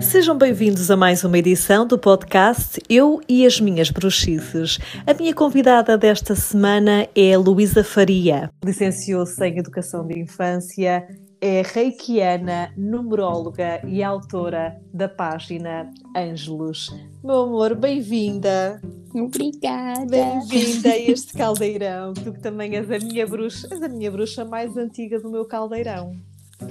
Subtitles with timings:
[0.00, 4.78] Sejam bem-vindos a mais uma edição do podcast Eu e as Minhas Bruxices.
[5.06, 8.50] A minha convidada desta semana é Luísa Faria.
[8.64, 11.06] Licenciou-se em Educação de Infância,
[11.40, 16.94] é reikiana, numeróloga e autora da página Ângelos.
[17.22, 18.80] Meu amor, bem-vinda.
[19.14, 20.06] Obrigada.
[20.06, 22.14] Bem-vinda a este caldeirão.
[22.14, 25.44] Tu que também és a minha bruxa, és a minha bruxa mais antiga do meu
[25.44, 26.12] caldeirão.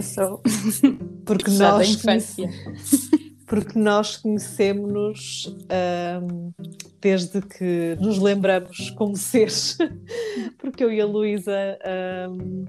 [0.01, 0.41] Sou.
[1.25, 2.49] Porque da nós infância.
[3.47, 6.51] Porque nós conhecemos-nos ahm,
[7.01, 9.77] desde que nos lembramos como seres,
[10.59, 12.65] porque eu e a Luísa ahm,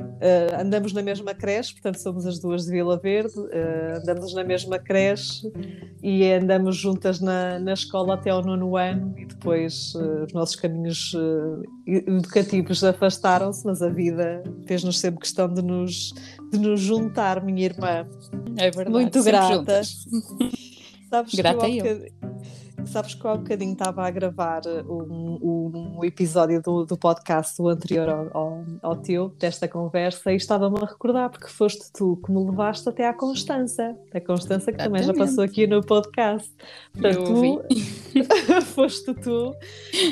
[0.00, 4.44] ah, andamos na mesma creche, portanto somos as duas de Vila Verde, ah, andamos na
[4.44, 5.50] mesma creche
[6.02, 10.56] e andamos juntas na, na escola até ao nono ano e depois ah, os nossos
[10.56, 11.12] caminhos
[11.86, 16.12] educativos afastaram-se, mas a vida fez-nos sempre questão de nos,
[16.50, 18.06] de nos juntar, minha irmã.
[18.56, 18.90] É verdade.
[18.90, 19.82] Muito grata.
[21.10, 22.33] Sabes Grata que eu, eu.
[22.86, 27.60] Sabes que eu há bocadinho estava a gravar um, um- um episódio do, do podcast
[27.60, 32.20] o anterior ao, ao, ao teu, desta conversa, e estava-me a recordar, porque foste tu
[32.24, 33.96] que me levaste até à Constança.
[34.12, 35.30] A Constança que também já Exatamente.
[35.30, 36.52] passou aqui no podcast.
[36.92, 37.62] Portanto, tu,
[38.74, 39.54] foste tu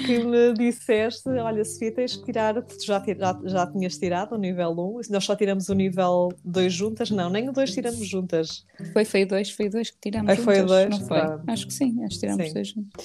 [0.06, 4.38] que me disseste: Olha, Sofia, tens que tirar, tu já, ti- já, tinhas tirado o
[4.38, 8.64] nível 1, nós só tiramos o nível 2 juntas, não, nem o 2 tiramos juntas.
[8.92, 11.20] Foi, foi dois, foi dois que tiramos Ah, foi não foi?
[11.20, 11.42] Pronto.
[11.46, 12.54] Acho que sim, acho que tiramos Sim.
[12.54, 13.04] dois juntos.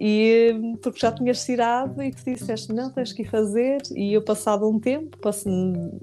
[0.00, 3.78] E porque já tinhas tirado e tu disseste, não, tens que ir fazer.
[3.94, 5.18] E eu, passado um tempo,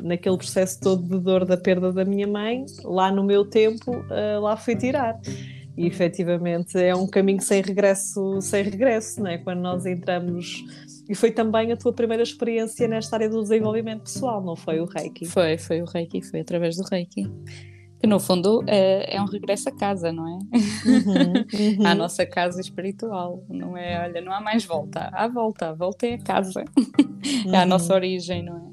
[0.04, 4.40] naquele processo todo de dor da perda da minha mãe, lá no meu tempo, ah,
[4.40, 5.20] lá fui tirar.
[5.78, 9.38] E efetivamente é um caminho sem regresso, sem regresso, né?
[9.38, 10.64] quando nós entramos.
[11.10, 14.86] E foi também a tua primeira experiência nesta área do desenvolvimento pessoal, não foi o
[14.86, 15.26] Reiki?
[15.26, 17.30] Foi, foi o Reiki, foi através do Reiki.
[18.02, 20.40] Que no fundo é, é um regresso a casa, não é?
[20.90, 21.34] Uhum,
[21.80, 21.86] uhum.
[21.86, 23.44] À nossa casa espiritual.
[23.48, 25.10] Não é, olha, não há mais volta.
[25.14, 26.64] Há volta, volta é a casa.
[27.54, 27.68] É a Uhum.
[27.68, 28.72] nossa origem, não é?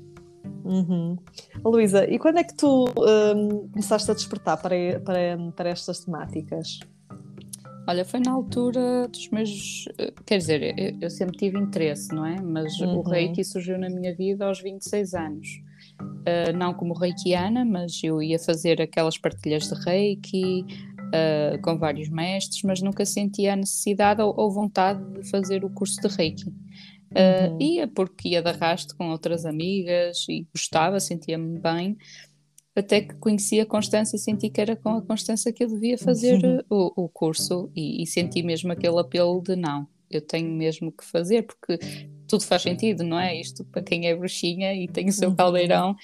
[0.65, 1.17] Uhum.
[1.65, 4.75] Luísa, e quando é que tu hum, começaste a despertar para,
[5.05, 6.79] para, para estas temáticas?
[7.87, 9.85] Olha, foi na altura dos meus.
[9.99, 12.37] eh, Quer dizer, eu, eu sempre tive interesse, não é?
[12.41, 12.99] Mas Uhum.
[12.99, 15.61] o Reiki surgiu na minha vida aos 26 anos.
[16.25, 20.65] Eh, não como Reikiana, mas eu ia fazer aquelas partilhas de Reiki
[21.13, 25.71] eh, com vários mestres, mas nunca sentia a necessidade ou, ou vontade de fazer o
[25.71, 26.45] curso de Reiki.
[26.47, 27.59] Uhum.
[27.61, 31.97] Ia porque ia de arrasto com outras amigas e gostava, sentia-me bem.
[32.77, 35.97] Até que conheci a Constância e senti que era com a Constância que eu devia
[35.97, 36.61] fazer Uhum.
[36.69, 41.05] o, o curso e, e senti mesmo aquele apelo de não, eu tenho mesmo que
[41.05, 41.79] fazer porque
[42.29, 43.35] tudo faz sentido, não é?
[43.41, 45.35] Isto para quem é bruxinha e tem o seu Uhum.
[45.37, 45.97] caldeirão,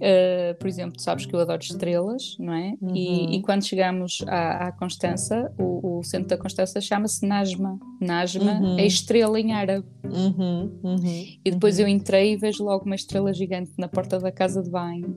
[0.00, 2.74] eh, por exemplo, tu sabes que eu adoro estrelas, não é?
[2.80, 2.94] Uhum.
[2.94, 7.78] E, e quando chegamos à, à Constança, o, o centro da Constança chama-se Najma.
[8.00, 8.78] Najma Uhum.
[8.78, 9.86] é estrela em árabe.
[10.04, 14.32] Uhum, uhum, E depois eu entrei e vejo logo uma estrela gigante na porta da
[14.32, 15.14] casa de banho.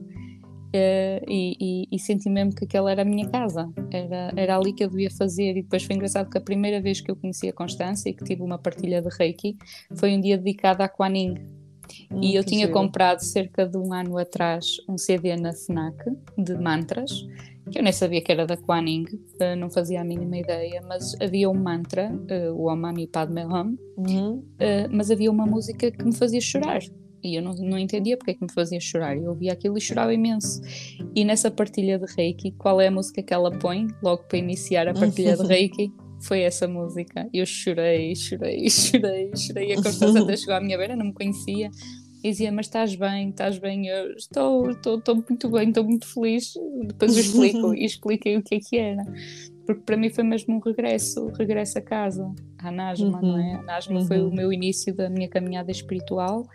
[0.72, 4.72] Eh, e, e- e senti mesmo que aquela era a minha casa, era, era ali
[4.72, 5.50] que eu devia fazer.
[5.56, 8.24] E depois foi engraçado que a primeira vez que eu conheci a Constância e que
[8.24, 9.56] tive uma partilha de Reiki
[9.96, 11.12] foi um dia dedicado à Kuan
[12.10, 12.72] Hum, e eu tinha giro.
[12.72, 15.94] comprado cerca de um ano atrás um CD na FNAC
[16.38, 17.26] de mantras,
[17.70, 19.04] que eu nem sabia que era da Kuan Yin,
[19.40, 23.44] eh, não fazia a mínima ideia, mas havia um mantra, eh, o Om Mani Padme
[23.44, 26.80] Hum, Uhum, Uh, mas havia uma música que me fazia chorar.
[27.22, 29.16] E eu não, não entendia porque é que me fazia chorar.
[29.16, 30.60] Eu ouvia aquilo e chorava imenso.
[31.14, 34.88] E nessa partilha de Reiki, qual é a música que ela põe logo para iniciar
[34.88, 35.92] a partilha de Reiki?
[36.22, 37.28] Foi essa música.
[37.32, 39.72] Eu chorei, chorei, chorei, chorei.
[39.72, 41.70] A Constância até chegou à minha beira, não me conhecia.
[42.24, 43.88] E dizia, mas estás bem, estás bem?
[43.88, 46.54] Eu estou, estou, estou muito bem, estou muito feliz.
[46.86, 49.02] Depois eu explico e expliquei o que é que era.
[49.66, 53.54] Porque para mim foi mesmo um regresso, regresso a casa, à Nasma, não é?
[53.54, 54.28] A Nasma foi Uhum.
[54.28, 56.46] o meu início da minha caminhada espiritual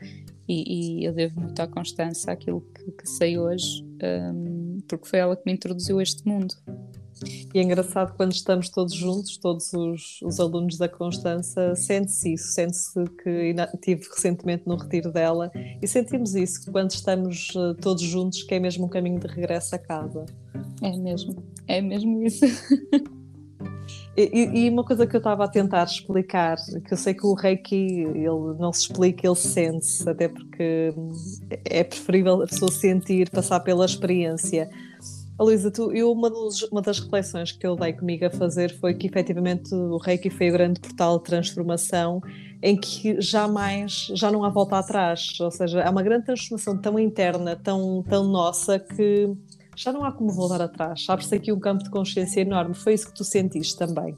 [0.47, 3.85] e, e eu devo muito à Constância aquilo que, que sei hoje,
[4.33, 6.56] hum, porque foi ela que me introduziu a este mundo.
[7.54, 12.51] E é engraçado quando estamos todos juntos, todos os, os alunos da Constança, sente-se isso,
[12.51, 12.94] sente-se
[13.24, 15.51] que estive recentemente no retiro dela
[15.81, 19.27] e sentimos isso, que quando estamos eh, todos juntos, que é mesmo um caminho de
[19.27, 20.25] regresso a casa.
[20.81, 22.45] É mesmo, é mesmo isso.
[24.19, 27.36] E, e- uma coisa que eu estava a tentar explicar, que eu sei que o
[27.36, 30.92] Reiki ele não se explica, ele sente-se, até porque
[31.64, 34.68] é preferível a pessoa sentir, passar pela experiência.
[35.40, 38.96] Luísa, tu, eu, uma, dos- uma das reflexões que eu dei comigo a fazer foi
[38.96, 42.19] que efetivamente o Reiki foi o grande portal de transformação
[42.64, 46.98] em que jamais, já não há volta atrás, ou seja, é uma grande transformação tão
[46.98, 49.30] interna, tão, tão nossa que
[49.77, 51.06] já não há como voltar atrás.
[51.07, 52.74] Abre-se aqui um campo de consciência enorme.
[52.74, 54.15] Foi isso que tu sentiste também.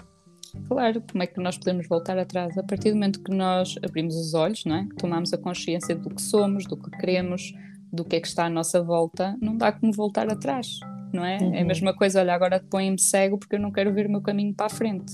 [0.68, 2.58] Claro, como é que nós podemos voltar atrás?
[2.58, 4.88] A partir do momento que nós abrimos os olhos, não é?
[4.98, 7.54] tomamos a consciência do que somos, do que queremos,
[7.92, 10.80] do que é que está à nossa volta, não dá como voltar atrás,
[11.14, 11.38] não é?
[11.38, 11.54] Uhum.
[11.54, 11.68] É a uhum.
[11.68, 14.68] mesma coisa, olha, agora põe-me cego porque eu não quero ver o meu caminho para
[14.68, 15.14] a frente.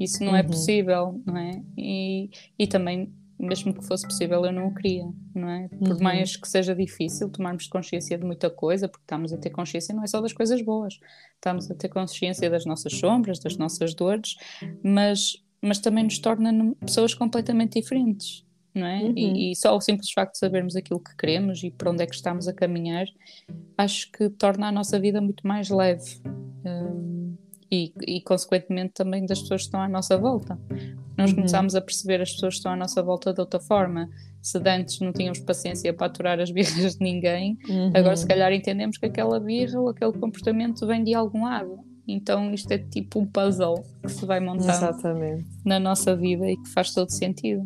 [0.00, 0.38] Isso não é uhum.
[0.38, 1.62] é possível, não é?
[1.76, 3.12] E, e também,
[3.42, 5.04] mesmo que fosse possível, eu não o queria,
[5.34, 5.68] não é?
[5.68, 6.02] Por uhum.
[6.02, 10.04] mais que seja difícil tomarmos consciência de muita coisa, porque estamos a ter consciência não
[10.04, 10.98] é só das coisas boas,
[11.34, 14.36] estamos a ter consciência das nossas sombras, das nossas dores,
[14.82, 18.44] mas, mas também nos torna pessoas completamente diferentes
[18.74, 19.02] não é?
[19.02, 19.12] Uhum.
[19.16, 22.06] E, e, só o simples facto de sabermos aquilo que queremos e para onde é
[22.06, 23.06] que estamos a caminhar,
[23.76, 26.20] acho que torna a nossa vida muito mais leve.
[26.64, 27.36] Um,
[27.72, 30.58] e, e, consequentemente, também das pessoas que estão à nossa volta.
[31.16, 31.36] Nós uhum.
[31.36, 34.10] começamos a perceber as pessoas que estão à nossa volta de outra forma.
[34.42, 37.90] Se antes não tínhamos paciência para aturar as birras de ninguém, uhum.
[37.94, 41.78] agora se calhar entendemos que aquela birra ou aquele comportamento vem de algum lado.
[42.06, 44.68] Então isto é tipo um puzzle que se vai montando
[45.64, 47.64] na nossa vida e que faz todo sentido.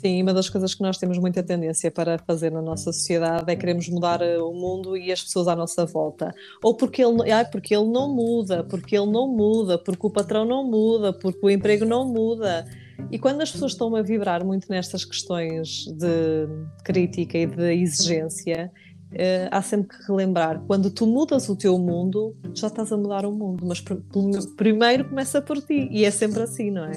[0.00, 3.56] Sim, uma das coisas que nós temos muita tendência para fazer na nossa sociedade é
[3.56, 6.34] queremos mudar eh, o mundo e as pessoas à nossa volta.
[6.62, 10.44] Ou porque ele, ah, porque ele não muda, porque ele não muda, porque o patrão
[10.44, 12.64] não muda, porque o emprego não muda.
[13.10, 16.48] E quando as pessoas estão a vibrar muito nestas questões de
[16.82, 18.72] crítica e de exigência,
[19.12, 23.26] eh, há sempre que relembrar: quando tu mudas o teu mundo, já estás a mudar
[23.26, 23.96] o mundo, mas pr
[24.56, 26.92] primeiro começa por ti, e é sempre assim, não é?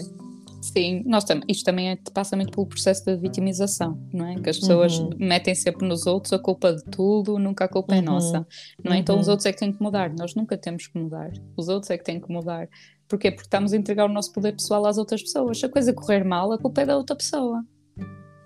[0.63, 4.35] Sim, nós tam isto também é, passa muito pelo processo da vitimização, não é?
[4.35, 5.09] Que as pessoas uhum.
[5.19, 8.03] metem sempre nos outros a culpa de tudo, nunca a culpa é uhum.
[8.03, 8.47] é nossa,
[8.81, 8.97] não é?
[8.97, 9.31] Então os uhum.
[9.31, 12.05] outros é que têm que mudar, nós nunca temos que mudar, os outros é que
[12.05, 12.69] têm que mudar.
[13.09, 13.29] Porquê?
[13.29, 15.59] Porque estamos a entregar o nosso poder pessoal às outras pessoas.
[15.59, 17.61] Se a coisa correr mal, a culpa é da outra pessoa.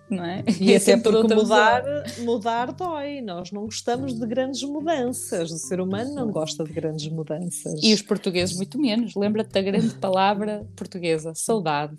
[0.10, 0.44] Não é?
[0.60, 1.84] E, e é até porque mudar,
[2.20, 3.22] mudar dói.
[3.22, 5.52] Nós não gostamos de grandes mudanças.
[5.52, 7.80] O ser humano não gosta de grandes mudanças.
[7.84, 9.16] E os portugueses muito menos.
[9.16, 11.98] Lembra-te da grande palavra portuguesa, saudade.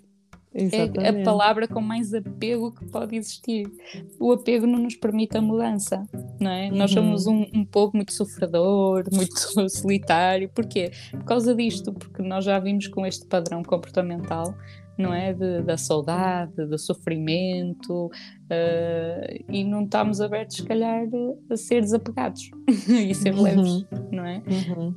[0.53, 0.99] Exatamente.
[0.99, 3.71] É a palavra com mais apego que pode existir.
[4.19, 6.03] O apego não nos permite a mudança,
[6.39, 6.69] não é?
[6.69, 6.77] Uhum.
[6.77, 10.49] Nós somos um, um povo muito sofredor, muito solitário.
[10.49, 10.91] Porquê?
[11.11, 14.55] Por causa disto, porque nós já vimos com este padrão comportamental,
[14.97, 15.33] não é?
[15.33, 21.05] De, da saudade, do sofrimento, uh, e não estamos abertos, se calhar,
[21.49, 22.49] a ser desapegados
[22.89, 23.43] e ser uhum.
[23.43, 24.41] leves, não é?
[24.47, 24.95] Uhum.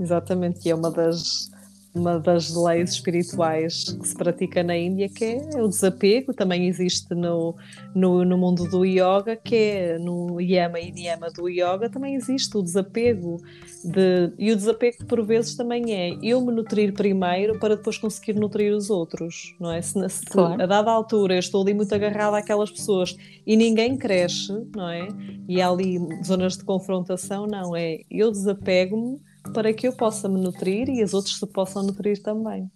[0.00, 1.50] Exatamente, e é uma das
[1.94, 7.14] uma das leis espirituais que se pratica na Índia, que é o desapego, também existe
[7.14, 7.56] no,
[7.94, 12.56] no, no mundo do yoga, que é no yama e niyama do yoga, também existe
[12.56, 13.38] o desapego.
[13.82, 18.34] De, e o desapego, por vezes, também é eu me nutrir primeiro para depois conseguir
[18.34, 19.82] nutrir os outros, não é?
[19.82, 20.62] Se, se claro.
[20.62, 23.16] a dada altura eu estou ali muito agarrada àquelas pessoas
[23.46, 25.08] e ninguém cresce, não é?
[25.48, 29.18] E há ali zonas de confrontação, não, é eu desapego-me
[29.54, 32.70] para que eu possa me nutrir e os outros se possam nutrir também.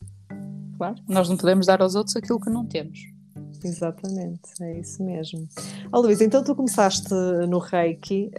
[0.77, 2.99] Claro, nós não podemos dar aos outros aquilo que não temos.
[3.65, 5.49] Exatamente, é isso mesmo.
[5.91, 7.15] Oh, Luís, então tu começaste
[7.49, 8.31] no Reiki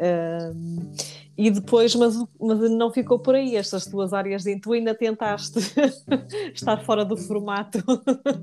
[0.54, 0.92] um,
[1.36, 5.60] e depois, mas, mas não ficou por aí estas tuas áreas de tu ainda tentaste
[6.54, 7.80] estar fora do formato,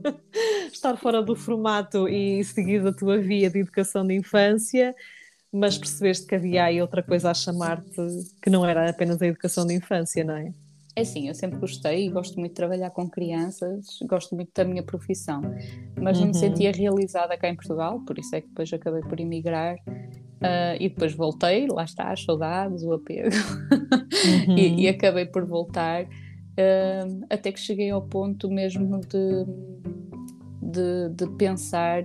[0.73, 4.95] estar fora do formato e seguir a tua via de educação de infância
[5.53, 8.01] mas percebeste que havia aí outra coisa a chamar-te
[8.41, 10.53] que não era apenas a educação de infância, não é?
[10.95, 14.63] É sim, eu sempre gostei e gosto muito de trabalhar com crianças, gosto muito da
[14.63, 15.41] minha profissão,
[15.99, 16.27] mas uhum.
[16.27, 16.41] não me uhum.
[16.41, 20.91] sentia realizada cá em Portugal, por isso é que depois acabei por emigrar uh, e
[20.91, 23.35] depois voltei, lá está, as saudades, o apego,
[24.49, 24.57] uhum.
[24.59, 29.47] e, e, acabei por voltar, uh, até que cheguei ao ponto mesmo de
[30.73, 32.03] de, de, pensar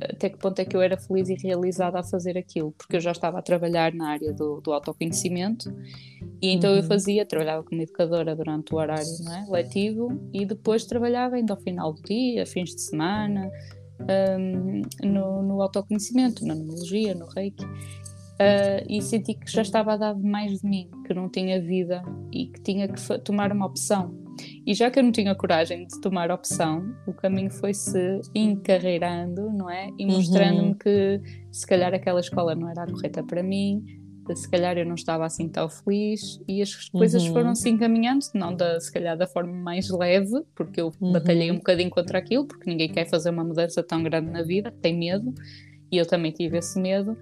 [0.00, 3.00] até que ponto é que eu era feliz e realizada a fazer aquilo, porque eu
[3.00, 5.72] já estava a trabalhar na área do, do autoconhecimento
[6.42, 6.78] e então uhum.
[6.78, 9.50] eu fazia, trabalhava como educadora durante o horário é?
[9.50, 13.50] letivo e depois trabalhava ainda ao final do dia, fins de semana,
[14.38, 17.64] um, no, no autoconhecimento, na numerologia, no reiki.
[17.64, 22.02] Uh, e senti que já estava a dar mais de mim, que não tinha vida
[22.32, 24.27] e que tinha que tomar uma opção
[24.66, 29.70] e já que eu não tinha coragem de tomar opção, o caminho foi-se encarreirando, não
[29.70, 29.90] é?
[29.98, 30.74] E mostrando-me uhum.
[30.74, 31.20] que
[31.52, 33.84] se calhar aquela escola não era a correta para mim,
[34.34, 37.32] se calhar eu não estava assim tão feliz e as coisas uhum.
[37.32, 41.12] foram se encaminhando, não da, se calhar da forma mais leve, porque eu uhum.
[41.12, 44.70] batalhei um bocadinho contra aquilo, porque ninguém quer fazer uma mudança tão grande na vida,
[44.82, 45.32] tem medo,
[45.90, 47.16] e eu também tive esse medo,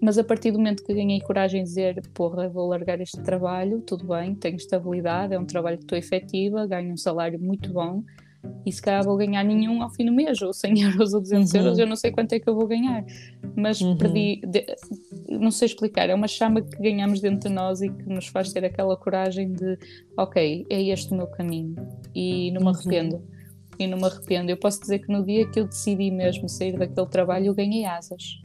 [0.00, 3.80] mas a partir do momento que ganhei coragem de dizer, porra, vou largar este trabalho,
[3.82, 8.02] tudo bem, tenho estabilidade, é um trabalho que estou efetiva, ganho um salário muito bom,
[8.64, 11.52] e se calhar vou ganhar nenhum ao fim do mês, ou 100 euros ou 200
[11.52, 11.60] uhum.
[11.60, 13.04] euros, eu não sei quanto é que eu vou ganhar.
[13.54, 13.96] Mas uhum.
[13.96, 14.64] perdi, de,
[15.28, 18.52] não sei explicar, é uma chama que ganhamos dentro de nós e que nos faz
[18.52, 19.78] ter aquela coragem de,
[20.16, 21.74] ok, é este o meu caminho
[22.14, 22.72] e não me uhum.
[22.74, 23.22] arrependo.
[23.78, 24.50] E não me arrependo.
[24.50, 27.84] Eu posso dizer que no dia que eu decidi mesmo sair daquele trabalho, eu ganhei
[27.86, 28.40] asas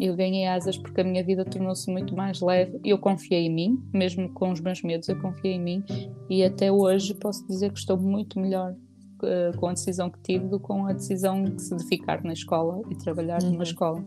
[0.00, 2.80] eu ganhei asas porque a minha vida tornou-se muito mais leve.
[2.84, 5.84] Eu confiei em mim, mesmo com os meus medos, eu confiei em mim
[6.28, 10.46] e até hoje posso dizer que estou muito melhor uh, com a decisão que tive
[10.48, 13.50] do que com a decisão de ficar na escola e trabalhar uhum.
[13.50, 14.04] numa escola.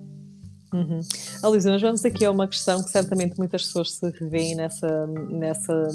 [0.73, 0.99] Uhum.
[1.43, 5.87] Alisa, nós vamos aqui a uma questão que certamente muitas pessoas se revêem nessa, nessa,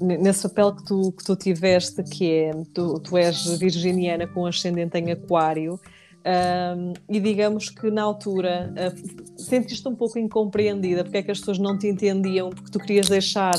[0.00, 4.96] nesse papel que tu, que tu tiveste, que é, tu, tu és virginiana com ascendente
[4.96, 5.78] em aquário,
[6.24, 11.40] um, e digamos que na altura uh, sentiste um pouco incompreendida porque é que as
[11.40, 13.54] pessoas não te entendiam, porque tu querias deixar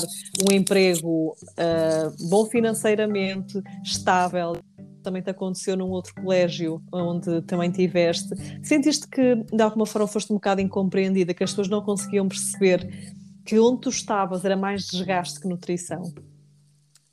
[0.48, 4.56] um emprego uh, bom financeiramente, estável.
[5.02, 8.34] Também te aconteceu num outro colégio onde também tiveste.
[8.62, 12.88] Sentiste que de alguma forma foste um bocado incompreendida, que as pessoas não conseguiam perceber
[13.44, 16.02] que onde tu estavas era mais desgaste que nutrição?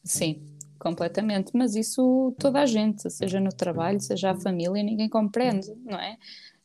[0.03, 0.50] Sim,
[0.81, 5.99] completamente, mas isso toda a gente, seja no trabalho, seja a família, ninguém compreende, não
[5.99, 6.17] é?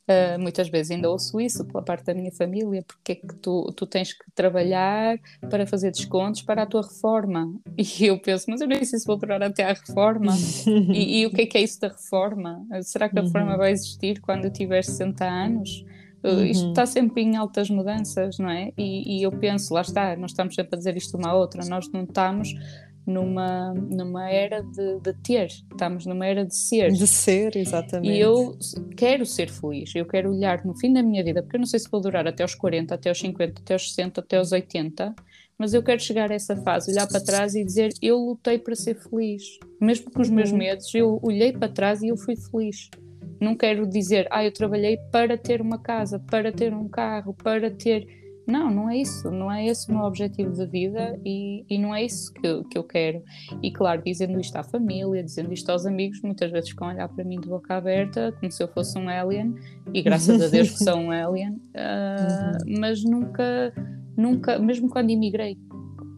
[0.08, 3.72] Uh, muitas vezes ainda ouço isso pela parte da minha família, porque é que tu,
[3.76, 5.18] tu tens que trabalhar
[5.50, 7.52] para fazer descontos para a tua reforma?
[7.76, 10.32] E eu penso, mas eu nem sei se vou durar até à reforma.
[10.66, 12.64] e, e, o que é que é isso da reforma?
[12.82, 13.58] Será que a reforma uhum.
[13.58, 15.84] vai existir quando eu tiver 60 anos?
[16.24, 16.44] Uh, uhum.
[16.44, 18.72] Isto está sempre em altas mudanças, não é?
[18.78, 21.64] E, e, eu penso, lá está, nós estamos sempre a dizer isto uma à outra,
[21.66, 22.54] nós não estamos
[23.06, 26.90] numa, numa era de, de, ter, estamos numa era de ser.
[26.90, 28.12] De ser, exatamente.
[28.12, 28.58] E eu
[28.96, 31.78] quero ser feliz, eu quero olhar no fim da minha vida, porque eu não sei
[31.78, 35.14] se vou durar até aos 40, até aos 50, até aos 60, até aos 80,
[35.56, 38.74] mas eu quero chegar a essa fase, olhar para trás e dizer eu lutei para
[38.74, 39.42] ser feliz.
[39.80, 40.58] Mesmo com os meus uhum.
[40.58, 42.90] medos, eu olhei para trás e eu fui feliz.
[43.40, 47.70] Não quero dizer, ah, eu trabalhei para ter uma casa, para ter um carro, para
[47.70, 48.06] ter
[48.46, 51.92] não, não é isso, não é esse o meu objetivo de vida e, e não
[51.92, 53.22] é isso que eu, que eu quero.
[53.60, 57.08] E claro, dizendo isto à família, dizendo isto aos amigos, muitas vezes ficam a olhar
[57.08, 59.54] para mim de boca aberta, como se eu fosse um alien,
[59.92, 63.72] e graças a Deus que sou um alien, uh, mas nunca,
[64.16, 65.58] nunca, mesmo quando imigrei,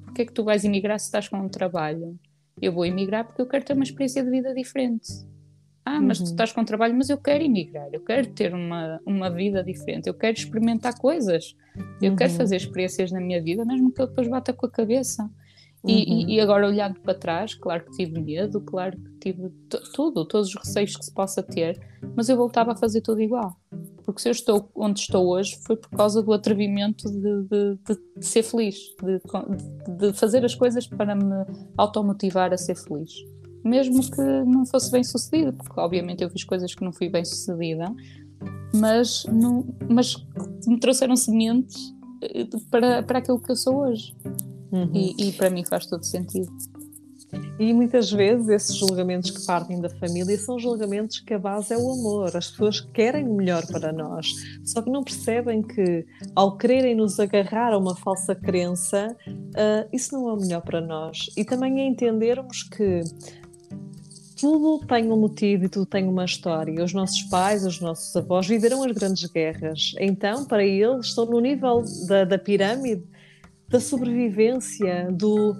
[0.05, 2.19] porque é que tu vais imigrar se estás com um trabalho?
[2.61, 5.09] Eu vou imigrar porque eu quero ter uma experiência de vida diferente.
[5.91, 6.27] Ah, mas uhum.
[6.27, 10.07] tu estás com trabalho, mas eu quero emigrar, eu quero ter uma, uma vida diferente,
[10.07, 11.57] eu quero experimentar coisas,
[12.03, 12.17] eu uhum.
[12.17, 15.31] quero fazer experiências na minha vida, mesmo que eu depois bata com a cabeça.
[15.87, 16.29] E, uhum.
[16.29, 19.49] e, agora olhando para trás, claro que tive medo, claro que tive
[19.95, 21.81] tudo, todos os receios que se possa ter,
[22.15, 23.57] mas eu voltava a fazer tudo igual.
[24.05, 28.01] Porque se eu estou onde estou hoje foi por causa do atrevimento de, de, de,
[28.19, 28.77] de ser feliz,
[29.97, 31.47] de, fazer as coisas para me
[31.79, 33.13] automotivar a ser feliz
[33.69, 37.25] mesmo que não fosse bem sucedido, porque obviamente eu fiz coisas que não fui bem
[37.25, 37.95] sucedida,
[38.75, 40.17] mas, não, mas
[40.67, 44.15] me trouxeram sementes eh, para, para aquilo que eu sou hoje.
[44.71, 44.91] Uhum.
[44.93, 46.53] E, e para mim faz todo sentido.
[47.59, 51.77] E muitas vezes esses julgamentos que partem da família são julgamentos que a base é
[51.77, 52.35] o amor.
[52.35, 54.29] As pessoas querem o melhor para nós,
[54.65, 60.15] só que não percebem que ao quererem nos agarrar a uma falsa crença, uh, isso
[60.15, 61.27] não é o melhor para nós.
[61.37, 63.03] E também é entendermos que
[64.39, 66.83] tudo tem um motivo e tudo tem uma história.
[66.83, 69.93] Os nossos pais, os nossos avós viveram as grandes guerras.
[69.99, 73.03] Então, para eles, estão no nível da, da pirâmide
[73.69, 75.57] da sobrevivência, do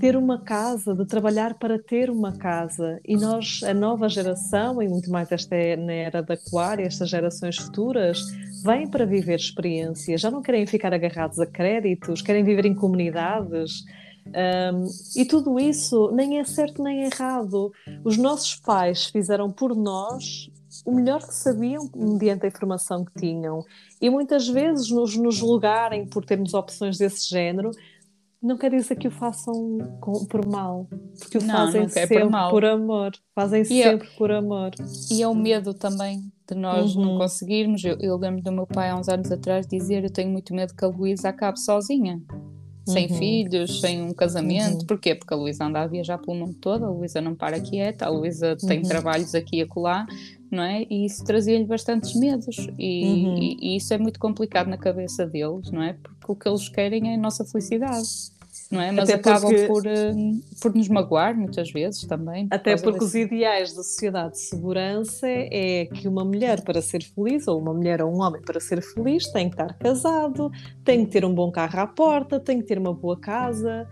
[0.00, 3.00] ter uma casa, de trabalhar para ter uma casa.
[3.06, 7.08] E nós, a nova geração, e muito mais esta é na era da aquário, estas
[7.08, 8.20] gerações futuras,
[8.64, 13.84] vêm para viver experiências, já não querem ficar agarrados a créditos, querem viver em comunidades
[14.26, 17.72] um, e tudo isso nem é certo nem é errado.
[18.04, 20.50] Os nossos pais fizeram por nós
[20.84, 23.64] o melhor que sabiam mediante a informação que tinham.
[24.00, 27.70] E muitas vezes nos, nos julgarem por termos opções desse género,
[28.42, 30.86] não quer dizer que o façam com, por mal,
[31.18, 34.30] porque o não, fazem não sempre por, por, amor, fazem e é sempre é, por
[34.30, 34.70] amor.
[35.10, 37.04] E é o medo também de nós uhum.
[37.04, 37.82] não conseguirmos.
[37.82, 40.74] Eu, eu lembro do meu pai há uns anos atrás dizer: Eu tenho muito medo
[40.74, 42.22] que a Luísa acabe sozinha
[42.86, 43.18] sem uhum.
[43.18, 44.80] filhos, sem um casamento.
[44.80, 44.86] Uhum.
[44.86, 45.14] Porquê?
[45.14, 48.08] Porque a Luísa anda a viajar pelo mundo todo, a Luísa não para quieta, a
[48.08, 48.88] Luísa tem uhum.
[48.88, 50.06] trabalhos aqui e acolá,
[50.50, 50.86] não é?
[50.88, 52.56] E isso trazia-lhe bastantes medos.
[52.78, 53.38] E, uhum.
[53.38, 55.96] e, e, isso é muito complicado na cabeça deles, não é?
[56.20, 58.35] Porque o que eles querem é a nossa felicidade
[58.70, 58.90] não é?
[58.90, 59.66] Mas até acabam porque...
[59.66, 62.48] por, uh, por nos magoar muitas vezes também.
[62.48, 63.04] Por até porque desse...
[63.04, 67.72] os ideais da sociedade de segurança é que uma mulher para ser feliz, ou uma
[67.72, 70.50] mulher ou um homem para ser feliz, tem que estar casado,
[70.84, 73.88] tem que ter um bom carro à porta, tem que ter uma boa casa.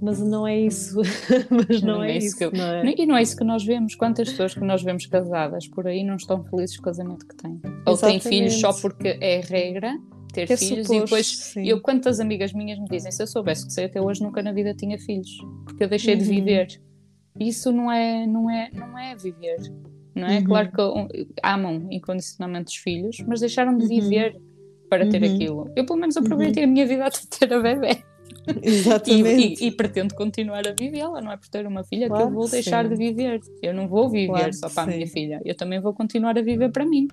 [0.00, 1.00] mas não é isso.
[1.50, 2.42] mas não, não é, é, isso.
[2.42, 2.52] Eu...
[2.52, 2.94] Não é?
[2.96, 3.96] E não é isso que nós vemos.
[3.96, 7.34] Quantas pessoas que nós vemos casadas por aí não estão felizes com o casamento que
[7.34, 7.60] têm?
[7.84, 9.98] Ou têm filhos só porque é regra
[10.32, 11.66] ter que filhos suposto, e depois sim.
[11.66, 14.52] eu quantas amigas minhas me dizem se eu soubesse que sei até hoje nunca na
[14.52, 16.20] vida tinha filhos porque eu deixei uhum.
[16.20, 16.80] de viver
[17.40, 19.56] isso não é não é não é viver
[20.14, 20.44] não é uhum.
[20.44, 23.88] claro que amam incondicionalmente os filhos mas deixaram de uhum.
[23.88, 24.88] viver uhum.
[24.88, 25.34] para ter uhum.
[25.34, 26.70] aquilo eu pelo menos aproveitei uhum.
[26.70, 28.02] a minha vida até ter a bebê
[28.62, 29.62] Exatamente.
[29.62, 32.30] E, e, e, pretendo continuar a vivê-la, não é por ter uma filha claro que
[32.30, 32.90] eu vou deixar sim.
[32.90, 33.40] de viver.
[33.62, 36.42] Eu não vou viver claro só para a minha filha, eu também vou continuar a
[36.42, 37.08] viver para mim.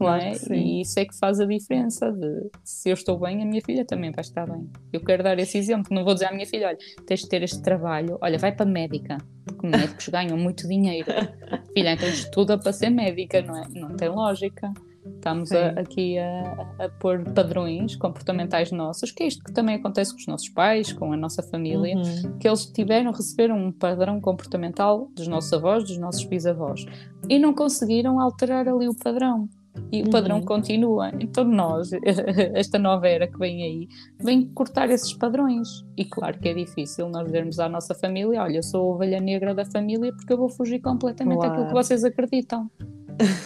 [0.00, 0.56] Claro é?
[0.56, 3.84] E isso é que faz a diferença de se eu estou bem, a minha filha
[3.84, 4.66] também vai estar bem.
[4.90, 7.42] Eu quero dar esse exemplo, não vou dizer à minha filha, olha, tens de ter
[7.42, 11.06] este trabalho, olha, vai para médica, porque médicos ganham muito dinheiro.
[11.76, 13.68] filha, então estuda para ser médica, não é?
[13.74, 14.72] Não tem lógica.
[15.04, 20.12] Estamos a, aqui a, a, pôr padrões comportamentais nossos, que é isto que também acontece
[20.12, 22.38] com os nossos pais, com a nossa família, uhum.
[22.38, 26.84] que eles tiveram, receberam um padrão comportamental dos nossos avós, dos nossos bisavós,
[27.28, 29.48] e não conseguiram alterar ali o padrão.
[29.92, 30.44] E o padrão uhum.
[30.44, 31.10] continua.
[31.18, 31.90] Então, nós,
[32.54, 35.84] esta nova era que vem aí, vem cortar esses padrões.
[35.96, 39.20] E claro que é difícil nós dizermos à nossa família: olha, eu sou a ovelha
[39.20, 41.50] negra da família porque eu vou fugir completamente claro.
[41.50, 42.70] daquilo que vocês acreditam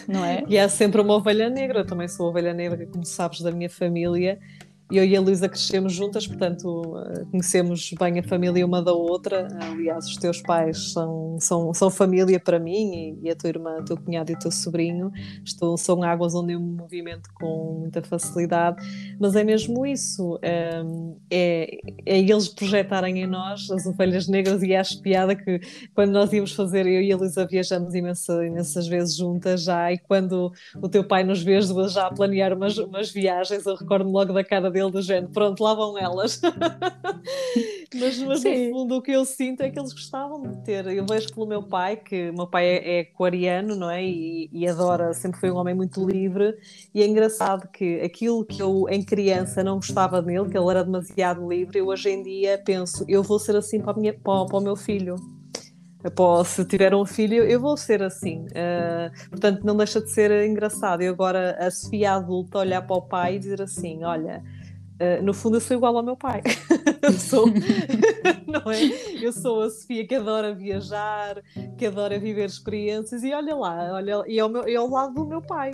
[0.08, 0.44] não é?
[0.48, 3.70] e há sempre uma ovelha negra, eu também sou ovelha negra, como sabes, da minha
[3.70, 4.38] família,
[4.90, 9.48] eu e a Luísa crescemos juntas, portanto eh, conhecemos bem a família uma da outra.
[9.60, 13.84] Aliás, os teus pais são, são, são família para mim e, a tua irmã, o
[13.84, 15.10] teu cunhado e o teu sobrinho.
[15.42, 18.76] Estou, são águas onde eu me movimento com muita facilidade,
[19.18, 24.74] mas é mesmo isso: ehm, é, é eles projetarem em nós as ovelhas negras e
[24.74, 25.60] acho piada que
[25.94, 29.98] quando nós íamos fazer, eu e a Luísa viajamos imensa, imensas vezes juntas já, e
[29.98, 34.10] quando o teu pai nos vê duas já a planear umas, umas viagens, eu recordo
[34.10, 36.40] logo da cara dele do género, pronto, lá vão elas.
[37.94, 40.86] mas, mas no fundo o que eu sinto é que eles gostavam de ter.
[40.88, 44.04] Eu vejo pelo meu pai, que o meu pai é, é aquariano, não é?
[44.04, 46.54] E, e, adora, sempre foi um homem muito livre.
[46.92, 50.84] E é engraçado que aquilo que eu em criança não gostava nele, que ele era
[50.84, 54.58] demasiado livre, eu hoje em dia penso, eu vou ser assim para, minha, para, para
[54.58, 55.16] o meu filho
[56.44, 58.46] se tiver um filho, eu vou ser assim.
[58.48, 61.02] Uh, portanto, não deixa de ser engraçado.
[61.02, 64.42] E agora a Sofia adulta olhar para o pai e dizer assim: Olha,
[64.94, 66.40] Uh, no fundo, eu sou igual ao meu pai.
[67.02, 67.46] eu sou,
[68.46, 68.80] não é?
[69.20, 71.42] Eu sou a Sofia que adora viajar,
[71.76, 75.26] que adora viver experiências, e olha lá, olha, e é, meu, é ao lado do
[75.26, 75.72] meu pai.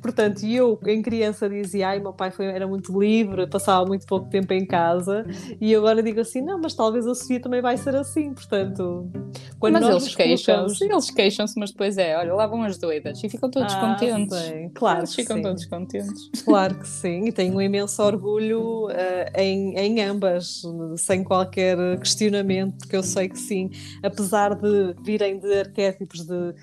[0.00, 4.30] Portanto, eu, em criança, dizia: ai, meu pai foi, era muito livre, passava muito pouco
[4.30, 5.26] tempo em casa,
[5.60, 8.32] e agora digo assim: não, mas talvez a Sofia também vai ser assim.
[8.32, 9.10] Portanto,
[9.58, 13.28] quando mas eles queixam-se, eles queixam-se, mas depois é: olha, lá vão as doidas, e
[13.28, 14.38] ficam todos ah, contentes.
[14.38, 15.42] Sim, claro, eles ficam sim.
[15.42, 16.30] todos contentes.
[16.44, 20.62] Claro que sim, e tenho um imenso orgulho uh, em, em ambas,
[20.96, 23.70] sem qualquer questionamento, porque eu sei que sim,
[24.02, 26.54] apesar de virem de arquétipos de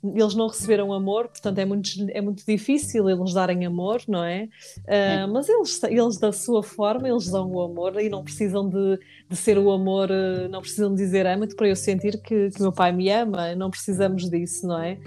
[0.00, 4.44] eles não receberam amor, portanto é muito, é muito difícil eles darem amor, não é?
[4.44, 5.26] Uh, é.
[5.26, 9.36] Mas eles, eles, da sua forma, eles dão o amor e não precisam de, de
[9.36, 10.08] ser o amor,
[10.50, 13.70] não precisam de dizer ama-te para eu sentir que, que meu pai me ama, não
[13.70, 14.98] precisamos disso, não é?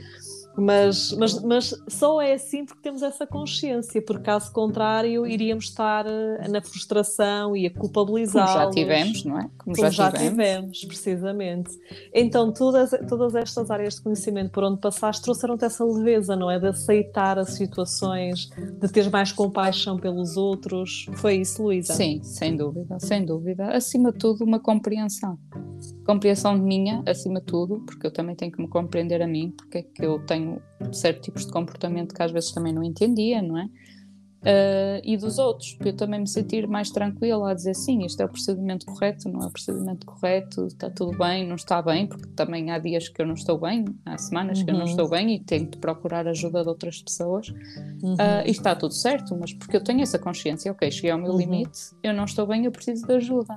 [0.62, 6.06] Mas, mas, mas só é assim porque temos essa consciência, porque caso contrário iríamos estar
[6.06, 8.46] eh, na frustração e a culpabilizar.
[8.46, 9.42] Como já tivemos, não é?
[9.58, 10.78] Como, Como já, já tivemos.
[10.78, 10.86] tivemos.
[10.86, 11.72] precisamente.
[12.14, 16.60] Então, todas, todas estas áreas de conhecimento por onde passaste trouxeram-te essa leveza, não é?
[16.60, 21.08] De aceitar as situações, de ter mais compaixão pelos outros.
[21.14, 21.94] Foi isso, Luísa?
[21.94, 23.72] Sim, sem dúvida, sem dúvida.
[23.72, 25.40] Acima de tudo, uma compreensão.
[26.12, 29.78] Compreensão minha, acima de tudo, porque eu também tenho que me compreender a mim, porque
[29.78, 33.58] é que eu tenho certos tipos de comportamento que às vezes também não entendia, não
[33.58, 33.64] é?
[34.42, 38.20] Uh, e dos outros, para eu também me sentir mais tranquila a dizer sim, isto
[38.20, 42.08] é o procedimento correto, não é o procedimento correto, está tudo bem, não está bem,
[42.08, 44.66] porque também há dias que eu não estou bem, há semanas uhum.
[44.66, 44.90] que eu não uhum.
[44.90, 47.48] estou bem e tenho de procurar ajuda de outras pessoas
[48.04, 48.16] uhum.
[48.16, 51.32] uh, e está tudo certo, mas porque eu tenho essa consciência, ok, cheguei ao meu
[51.32, 51.38] uhum.
[51.38, 53.56] limite, eu não estou bem, eu preciso de ajuda.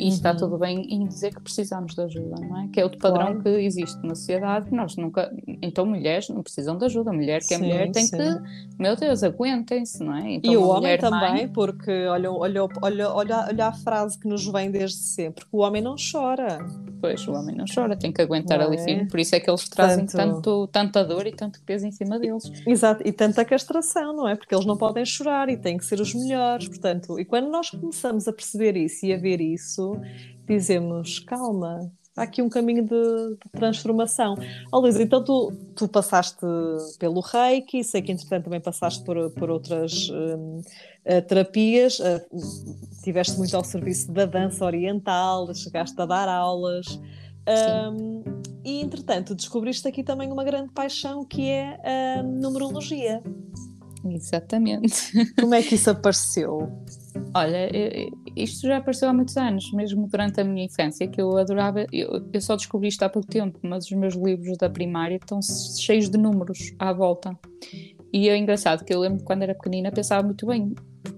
[0.00, 0.08] E uhum.
[0.08, 2.68] está tudo bem em dizer que precisamos de ajuda, não é?
[2.68, 3.42] Que é outro padrão claro.
[3.42, 4.74] que existe na sociedade.
[4.74, 5.30] Nós nunca.
[5.60, 7.12] Então, mulheres não precisam de ajuda.
[7.12, 8.16] Mulher que é sim, mulher tem sim.
[8.16, 8.78] que.
[8.78, 10.32] Meu Deus, aguentem-se, não é?
[10.32, 11.48] Então, e o homem também, mãe...
[11.48, 15.58] porque olha, olha, olha, olha, olha a frase que nos vem desde sempre: que o
[15.58, 16.66] homem não chora.
[16.98, 18.84] Pois, o homem não chora, tem que aguentar não ali é?
[18.84, 19.06] firme.
[19.06, 20.34] Por isso é que eles trazem tanto...
[20.34, 22.50] tanto, tanta dor e tanto peso em cima deles.
[22.66, 24.34] Exato, e tanta castração, não é?
[24.34, 26.68] Porque eles não podem chorar e têm que ser os melhores.
[26.68, 29.89] Portanto, e quando nós começamos a perceber isso e a ver isso
[30.46, 34.36] dizemos calma, há aqui um caminho de, de transformação.
[34.72, 36.44] Oh, Luís, então tu, tu passaste
[36.98, 41.98] pelo reiki, sei que entretanto também passaste por, por outras um, uh, terapias.
[41.98, 42.20] Uh,
[43.02, 46.86] tiveste muito ao serviço da dança oriental, chegaste a dar aulas.
[47.48, 48.22] Um,
[48.64, 53.22] e entretanto, descobriste aqui também uma grande paixão que é a numerologia.
[54.04, 55.12] Exatamente.
[55.38, 56.70] Como é que isso apareceu?
[57.34, 57.68] Olha,
[58.36, 61.86] isto já apareceu há muitos anos, mesmo durante a minha infância, que eu adorava.
[61.92, 65.40] Eu, eu só descobri isto há pouco tempo, mas os meus livros da primária estão
[65.42, 67.36] cheios de números à volta.
[68.12, 70.74] E é engraçado que eu lembro que quando era pequenina pensava muito bem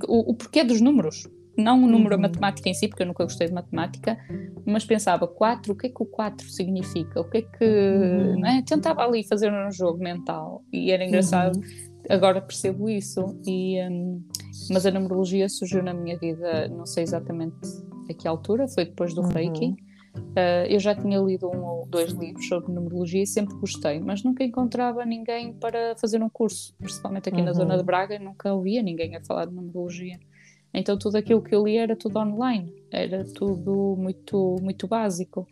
[0.07, 1.27] o, o porquê dos números.
[1.57, 2.21] Não o número, uhum.
[2.21, 4.19] a matemática em si, porque eu nunca gostei de matemática,
[4.65, 7.21] mas pensava, 4, o que é que o 4 significa?
[7.21, 7.65] O que é que.
[7.65, 8.47] Uhum.
[8.47, 8.63] É?
[8.63, 11.57] Tentava ali fazer um jogo mental e era engraçado.
[11.57, 11.93] Uhum.
[12.09, 13.39] Agora percebo isso.
[13.47, 14.23] E, um,
[14.71, 17.57] mas a numerologia surgiu na minha vida, não sei exatamente
[18.09, 19.29] a que altura, foi depois do uhum.
[19.29, 19.75] Reiki.
[20.15, 24.23] Uh, eu já tinha lido um ou dois livros sobre numerologia e sempre gostei, mas
[24.23, 27.47] nunca encontrava ninguém para fazer um curso, principalmente aqui uhum.
[27.47, 30.19] na zona de Braga, nunca ouvia ninguém a falar de numerologia.
[30.75, 35.47] Então tudo aquilo que eu li era tudo online, era tudo muito, muito básico.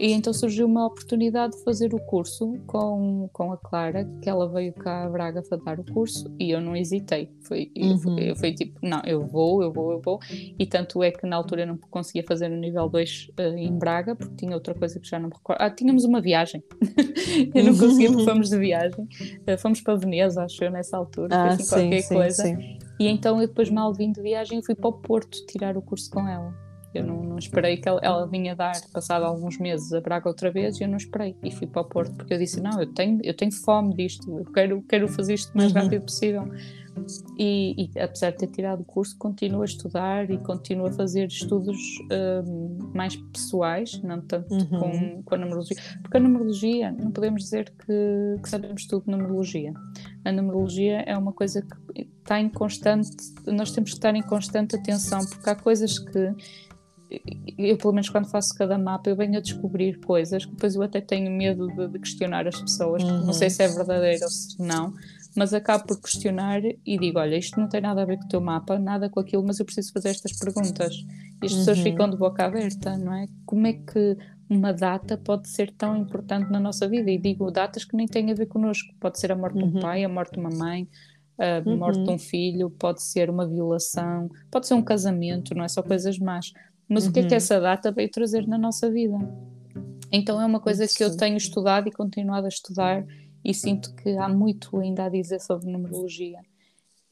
[0.00, 4.48] E então surgiu uma oportunidade de fazer o curso com, com a Clara, que ela
[4.48, 7.30] veio cá a Braga para dar o curso e eu não hesitei.
[7.42, 8.18] Foi, uhum.
[8.18, 10.18] eu, eu fui tipo, não, eu vou, eu vou, eu vou.
[10.58, 13.58] E tanto é que na altura eu não conseguia fazer no nível 2 uh, eh,
[13.58, 15.60] em Braga, porque tinha outra coisa que já não me recordo.
[15.60, 16.64] Ah, tínhamos uma viagem.
[17.54, 19.04] eu não conseguia porque fomos de viagem.
[19.04, 21.36] Uh, fomos para Veneza, acho eu, nessa altura.
[21.36, 22.42] Ah, assim, sim, qualquer sim, coisa.
[22.42, 22.78] Sim.
[22.98, 26.10] E então eu depois mal vim de viagem fui para o Porto tirar o curso
[26.10, 26.69] com ela.
[26.92, 30.50] Eu não, não esperei que ela, ela, vinha dar, passado alguns meses, a Braga outra
[30.50, 31.36] vez, e eu não esperei.
[31.42, 34.38] E fui para o Porto, porque eu disse: Não, eu tenho, eu tenho fome disto,
[34.38, 35.82] eu quero, quero fazer isto o mais uhum.
[35.82, 36.48] rápido possível.
[37.38, 41.28] E, e, apesar de ter tirado o curso, continuo a estudar e continuo a fazer
[41.28, 41.78] estudos
[42.44, 44.66] um, mais pessoais, não tanto uhum.
[44.66, 45.76] com, com a numerologia.
[46.02, 49.72] Porque a numerologia, não podemos dizer que, que sabemos tudo de numerologia.
[50.24, 53.10] A numerologia é uma coisa que está em constante,
[53.46, 56.34] nós temos que estar em constante atenção, porque há coisas que
[57.58, 60.82] eu pelo menos quando faço cada mapa eu venho a descobrir coisas que depois eu
[60.82, 63.26] até tenho medo de, de questionar as pessoas, uhum.
[63.26, 64.94] não sei se é verdadeiro ou se não,
[65.36, 68.28] mas acabo por questionar e digo, olha, isto não tem nada a ver com o
[68.28, 70.94] teu mapa, nada com aquilo, mas eu preciso fazer estas perguntas.
[71.42, 71.84] E as pessoas uhum.
[71.84, 73.26] ficam de boca aberta, não é?
[73.46, 74.16] Como é que
[74.48, 77.10] uma data pode ser tão importante na nossa vida?
[77.10, 79.68] E digo datas que nem têm a ver connosco, pode ser a morte uhum.
[79.68, 79.80] de um uhum.
[79.80, 80.88] pai, a morte de uma mãe,
[81.38, 82.14] a morte de uhum.
[82.16, 86.52] um filho, pode ser uma violação, pode ser um casamento, não é só coisas más
[86.90, 87.10] mas uhum.
[87.10, 87.36] o que é que uhum.
[87.36, 89.16] essa data veio trazer na nossa vida?
[90.12, 93.06] Então é uma coisa que eu tenho estudado e continuado a estudar
[93.44, 96.40] e sinto que há muito ainda a dizer sobre numerologia.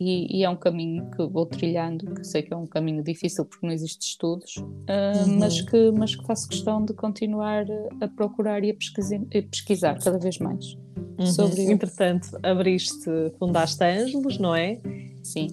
[0.01, 3.45] E, e, é um caminho que vou trilhando, que sei que é um caminho difícil
[3.45, 5.39] porque não existem estudos, uh, uhum.
[5.41, 7.67] mas, que, mas que faço questão de continuar
[8.01, 10.77] a procurar e a pesquisar, a pesquisar cada vez mais
[11.19, 11.27] uhum.
[11.27, 11.63] sobre.
[11.63, 13.11] Entretanto, abriste,
[13.41, 14.81] fundaste Ângelos, não é?
[15.25, 15.49] Sim.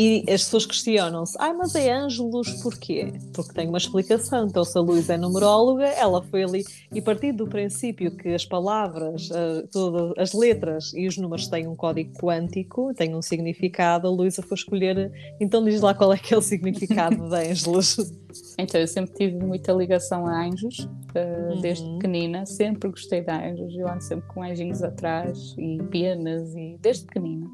[0.00, 3.12] E as pessoas questionam-se, ah, mas é Ângelos porquê?
[3.34, 4.46] Porque tem uma explicação.
[4.46, 8.46] Então, se a Luísa é numeróloga, ela foi ali e partir do princípio que as
[8.46, 14.08] palavras, uh, todas as letras e os números têm um código quântico, têm um significado,
[14.08, 15.12] a Luísa foi escolher.
[15.38, 17.96] Então, diz lá qual é que é o significado de Ângelos.
[18.56, 21.60] Então, eu sempre tive muita ligação a anjos, uh, uhum.
[21.60, 26.78] desde pequenina, sempre gostei de anjos, eu ando sempre com anjinhos atrás e penas, e
[26.80, 27.50] desde pequenina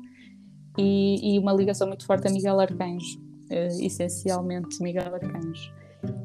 [0.78, 3.18] e, e uma ligação muito forte a Miguel Arcanjo,
[3.50, 5.72] uh, essencialmente Miguel Arcanjo.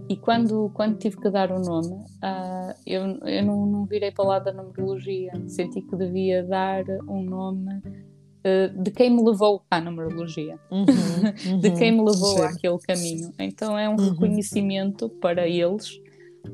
[0.10, 4.12] E quando, quando tive que dar o um nome, uh, eu, eu não, não virei
[4.12, 9.64] para lado da numerologia, senti que devia dar um nome uh, de quem me levou
[9.72, 12.44] à numerologia, uhum, uhum, de quem me levou sim.
[12.44, 13.34] àquele caminho.
[13.40, 14.12] Então é um uhum.
[14.12, 15.90] reconhecimento para eles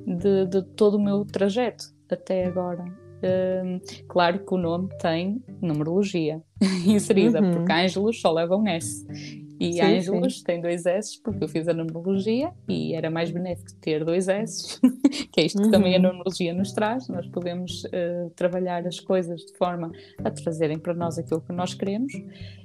[0.06, 2.86] de, de todo o meu trajeto até agora
[4.08, 6.42] claro que o nome tem numerologia
[6.86, 7.52] inserida, uhum.
[7.52, 9.06] porque Ângelos só leva um S.
[9.60, 13.74] E sim, Ângelos tem dois S porque eu fiz a numerologia e era mais benéfico
[13.82, 14.80] ter dois S,
[15.32, 15.72] que é isto que uhum.
[15.72, 16.04] também a uhum.
[16.04, 17.08] numerologia nos traz.
[17.08, 19.92] Nós podemos uh, trabalhar as coisas de forma
[20.24, 22.14] a trazerem para nós aquilo que nós queremos.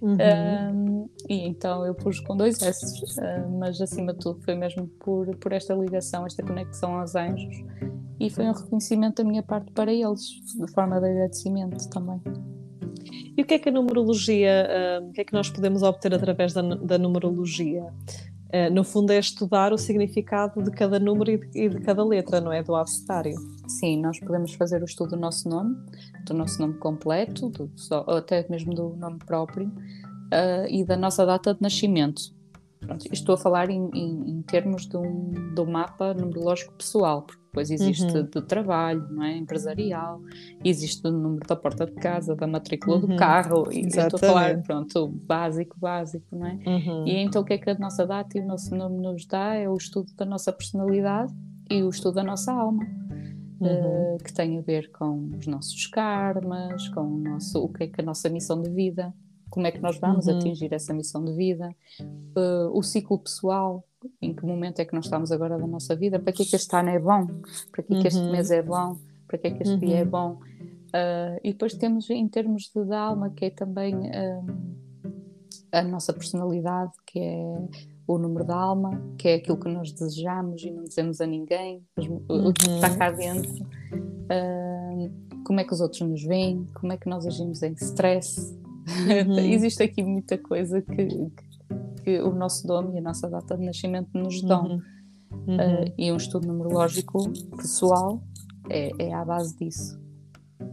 [0.03, 1.09] Uhum.
[1.29, 5.35] e então eu pus com dois S, uh, mas acima de tudo foi mesmo por,
[5.37, 7.65] por esta ligação, esta conexão aos anjos.
[8.21, 10.23] E foi um reconhecimento da minha parte para eles,
[10.55, 12.21] de forma de agradecimento também.
[13.37, 16.15] E o que é que a numerologia, uh, o que é que nós podemos obter
[16.15, 17.83] através da, da numerologia?
[17.83, 22.05] Uh, no fundo é estudar o significado de cada número e de, e de cada
[22.05, 22.63] letra, não é?
[22.63, 23.35] Do abecedário.
[23.67, 25.75] Sim, nós podemos fazer o estudo do nosso nome,
[26.27, 27.71] do nosso nome completo, do,
[28.07, 32.21] ou até mesmo do nome próprio, uh, e da nossa data de nascimento.
[32.81, 37.23] Pronto, estou a falar em, em, em termos de um, de um mapa numerológico pessoal,
[37.23, 38.25] porque depois existe uhum.
[38.25, 39.37] de trabalho, não é?
[39.37, 40.23] empresarial,
[40.65, 43.09] existe o número da porta de casa, da matrícula uhum.
[43.09, 46.59] do carro, e estou a falar, pronto, básico, básico, não é?
[46.67, 47.07] Uhum.
[47.07, 49.53] E então o que é que a nossa data e o nosso nome nos dá
[49.53, 51.31] é o estudo da nossa personalidade
[51.71, 52.85] e o estudo da nossa alma.
[53.61, 57.87] Uh, que tem a ver com os nossos karmas, com o nosso, o que é
[57.87, 59.15] que a nossa missão de vida,
[59.51, 60.39] como é que nós vamos uhum.
[60.39, 63.87] atingir essa missão de vida, uh, o ciclo pessoal,
[64.21, 66.57] em que momento é que nós estamos agora da nossa vida, para que é que
[66.57, 67.27] este ano é bom,
[67.71, 68.33] para que é que este uhum.
[68.33, 69.81] mês é bom, para que é que este uhum.
[69.81, 70.11] dia é uhum.
[70.11, 70.39] bom.
[70.93, 74.45] Uh, e depois temos em termos de, alma, que é também uh,
[75.73, 77.59] a nossa personalidade, que é
[78.07, 81.83] o número da alma, que é aquilo que nós desejamos e não dizemos a ninguém,
[82.29, 86.99] o que está cá dentro, uh, como é que os outros nos veem, como é
[86.99, 88.61] que nós agimos em stress.
[88.85, 89.39] Uhum.
[89.39, 91.52] Existe aqui muita coisa que, que
[92.23, 94.65] o nosso dom e a nossa data de nascimento nos dão.
[94.65, 94.83] Uhum.
[95.47, 95.57] Uhum.
[95.57, 98.23] Uh, e um estudo numerológico pessoal
[98.69, 100.01] é, é à base disso.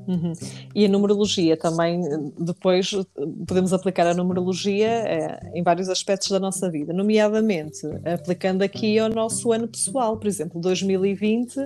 [0.07, 0.33] Uhum.
[0.75, 2.01] E a numerologia também,
[2.39, 2.91] depois
[3.47, 9.09] podemos aplicar a numerologia é, em vários aspectos da nossa vida, nomeadamente aplicando aqui ao
[9.09, 11.59] nosso ano pessoal, por exemplo, 2020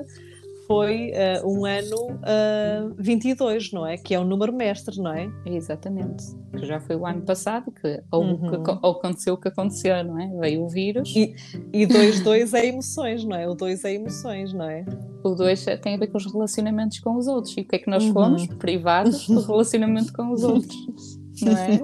[0.67, 3.97] foi uh, um ano uh, eh, 22, não é?
[3.97, 5.29] Que é um número mestre, não é?
[5.45, 6.23] Exatamente.
[6.51, 8.63] Que já foi o ano passado que, ou, uhum.
[8.63, 10.27] que ou aconteceu o que aconteceu, não é?
[10.39, 11.13] Veio o vírus.
[11.15, 11.35] E,
[11.71, 13.47] e 2, 2 é emoções, não é?
[13.47, 14.85] O 2 é emoções, não é?
[15.23, 17.55] O 2 tem a ver com os relacionamentos com os outros.
[17.57, 18.13] E o que é que nós uhum.
[18.13, 18.47] fomos?
[18.47, 20.75] Privados do relacionamento com os outros.
[21.41, 21.81] Não é?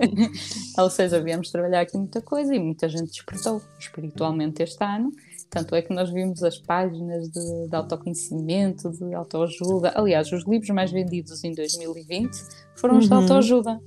[0.78, 5.12] Ou seja, viemos trabalhar aqui muita coisa e muita gente despertou espiritualmente este ano
[5.50, 9.92] tanto é que nós vimos as páginas de, de autoconhecimento, de autoajuda.
[9.96, 12.32] Aliás, os livros mais vendidos em 2020
[12.76, 13.22] foram os de uhum.
[13.22, 13.82] autoajuda.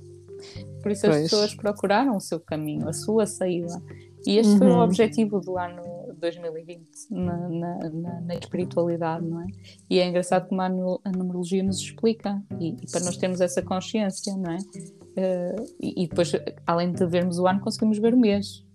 [0.81, 3.81] Por isso as pessoas procuraram o seu caminho, a sua saída.
[4.25, 4.57] E este uhum.
[4.57, 4.81] foi o uhum.
[4.81, 5.81] objetivo do ano
[6.19, 9.47] 2020 na, na, na, na, espiritualidade, não é?
[9.89, 13.61] E é engraçado como a, a numerologia nos explica e, e, para nós termos essa
[13.61, 14.57] consciência, não é?
[14.57, 16.31] Uh, e, e, depois,
[16.65, 18.65] além de vermos o ano, conseguimos ver o mês.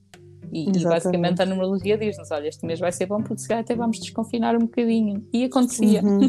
[0.52, 3.62] E, e, basicamente a numerologia diz-nos: olha, este mês vai ser bom porque se calhar
[3.62, 5.26] até vamos desconfinar um bocadinho.
[5.32, 6.02] E acontecia.
[6.02, 6.20] Uhum.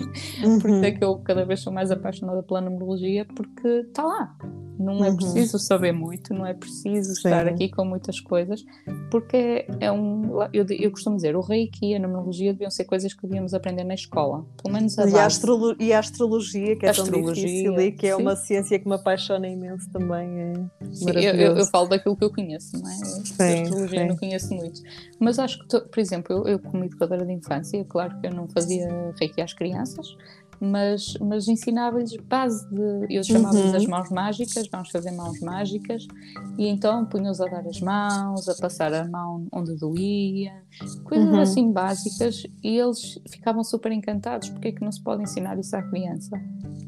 [0.44, 0.60] Uhum.
[0.60, 4.36] Por isso é que eu cada vez sou mais apaixonada pela numerologia porque está lá.
[4.80, 5.18] Não é uhum.
[5.18, 7.28] preciso saber muito, não é preciso Sim.
[7.28, 8.64] estar aqui com muitas coisas,
[9.12, 10.42] porque é um.
[10.54, 13.84] Eu, eu costumo dizer: o reiki e a numerologia deviam ser coisas que devíamos aprender
[13.84, 14.46] na escola.
[14.64, 17.92] Pelo menos a e, a astrolo e a astrologia, que é astrologia, tão difícil e
[17.92, 18.22] que é sim.
[18.22, 20.40] uma ciência que me apaixona imenso também.
[20.40, 20.54] É
[20.94, 22.94] sim, eu, eu, eu, falo daquilo que eu conheço, não é?
[22.94, 24.09] Sim, astrologia.
[24.10, 24.82] Não conheço muito.
[25.20, 28.48] Mas acho que, por exemplo, eu, eu como educadora de infância, claro que eu não
[28.48, 30.16] fazia reiki às crianças,
[30.62, 33.16] mas, mas ensinava-lhes base de.
[33.16, 33.78] Eu chamava-lhes uhum.
[33.78, 36.06] as mãos mágicas, vamos fazer mãos mágicas,
[36.58, 40.62] e então punha-os a dar as mãos, a passar a mão onde doía,
[41.06, 41.40] coisas uhum.
[41.40, 44.50] assim básicas, e eles ficavam super encantados.
[44.50, 46.38] Porque é que não se pode ensinar isso à criança?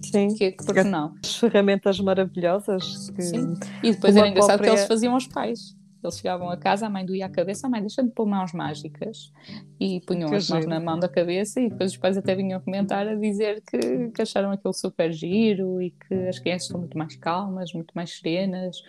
[0.04, 0.34] Sim.
[0.36, 1.16] Que, porque não?
[1.24, 3.10] As ferramentas maravilhosas.
[3.12, 3.22] Que...
[3.22, 3.58] Sim.
[3.82, 4.72] E depois era engraçado própria...
[4.72, 5.80] que eles faziam aos pais.
[6.04, 9.32] Eles chegavam a casa, a mãe doía a cabeça, a mãe deixa-me pôr mãos mágicas
[9.80, 12.60] e punham que as mãos na mão da cabeça e depois os pais até vinham
[12.60, 16.98] comentar a dizer que, que acharam aquilo super giro e que as crianças estão muito
[16.98, 18.82] mais calmas, muito mais serenas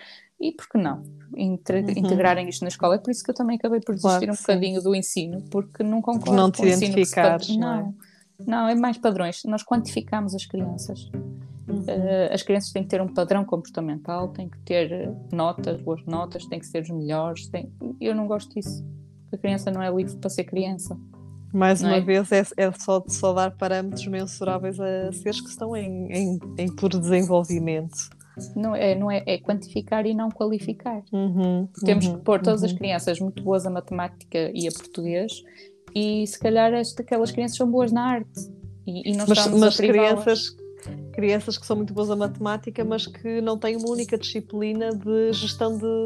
[0.43, 1.03] e por que não
[1.37, 1.59] uhum.
[1.97, 2.97] integrarem isto na escola?
[2.97, 4.85] É por isso que eu também acabei por desistir claro, um bocadinho sim.
[4.85, 7.93] do ensino, porque não concordo não com o ensino que se não, não, é?
[8.45, 9.45] não, é mais padrões.
[9.45, 11.09] Nós quantificamos as crianças.
[11.69, 11.81] Uhum.
[11.81, 16.05] Uh, as crianças têm que ter um padrão comportamental, têm que ter eh, notas, boas
[16.07, 17.47] notas, têm que ser os melhores.
[17.49, 17.73] Têm...
[18.01, 18.85] Eu não gosto disso.
[19.33, 20.99] A criança não é livre para ser criança.
[21.53, 22.01] Mais uma é?
[22.01, 26.75] vez, é, é, só, só dar parâmetros mensuráveis a seres que estão em, em, em
[26.75, 28.11] puro desenvolvimento.
[28.57, 31.03] Não é, não é, é quantificar e não qualificar.
[31.13, 32.67] Uhum, Temos uhum, que pôr todas uhum.
[32.67, 35.43] as crianças muito boas a matemática e a português,
[35.95, 38.51] e se calhar esta, aquelas crianças são boas na arte.
[38.87, 40.57] E, e não mas, mas crianças
[41.13, 45.33] crianças que são muito boas a matemática, mas que não têm uma única disciplina de
[45.33, 46.05] gestão de,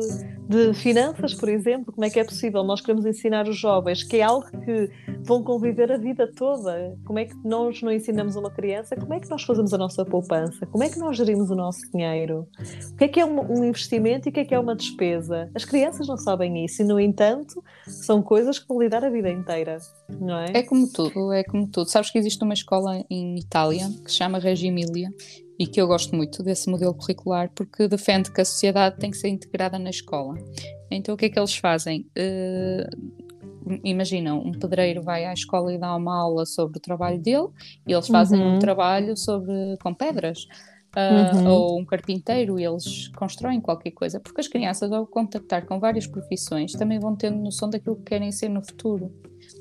[0.48, 1.92] de finanças, por exemplo.
[1.92, 2.62] Como é que é possível?
[2.64, 4.90] Nós queremos ensinar os jovens que é algo que
[5.22, 6.96] vão conviver a vida toda.
[7.04, 8.96] Como é que nós não ensinamos uma criança?
[8.96, 10.66] Como é que nós fazemos a nossa poupança?
[10.66, 12.46] Como é que nós gerimos o nosso dinheiro?
[12.92, 15.50] O que é que é um, investimento e o que é que é uma despesa?
[15.54, 19.30] As crianças não sabem isso e, no entanto, são coisas que vão lidar a vida
[19.30, 20.52] inteira, não é?
[20.54, 21.88] É como tudo, é como tudo.
[21.88, 25.12] Sabes que existe uma escola em Itália que se chama Reggio Emilia
[25.58, 29.16] e que eu gosto muito desse modelo curricular porque defende que a sociedade tem que
[29.16, 30.34] ser integrada na escola.
[30.90, 32.06] Então o que é que eles fazem?
[32.16, 37.48] Uh, imaginam, um pedreiro vai à escola e dá uma aula sobre o trabalho dele
[37.86, 38.56] e eles fazem uhum.
[38.56, 40.46] um trabalho sobre com pedras.
[40.96, 41.48] Uh, uhum.
[41.48, 46.06] ou um carpinteiro, e eles constroem qualquer coisa, porque as crianças, ao contactar com várias
[46.06, 49.12] profissões, também vão tendo noção daquilo que querem ser no futuro.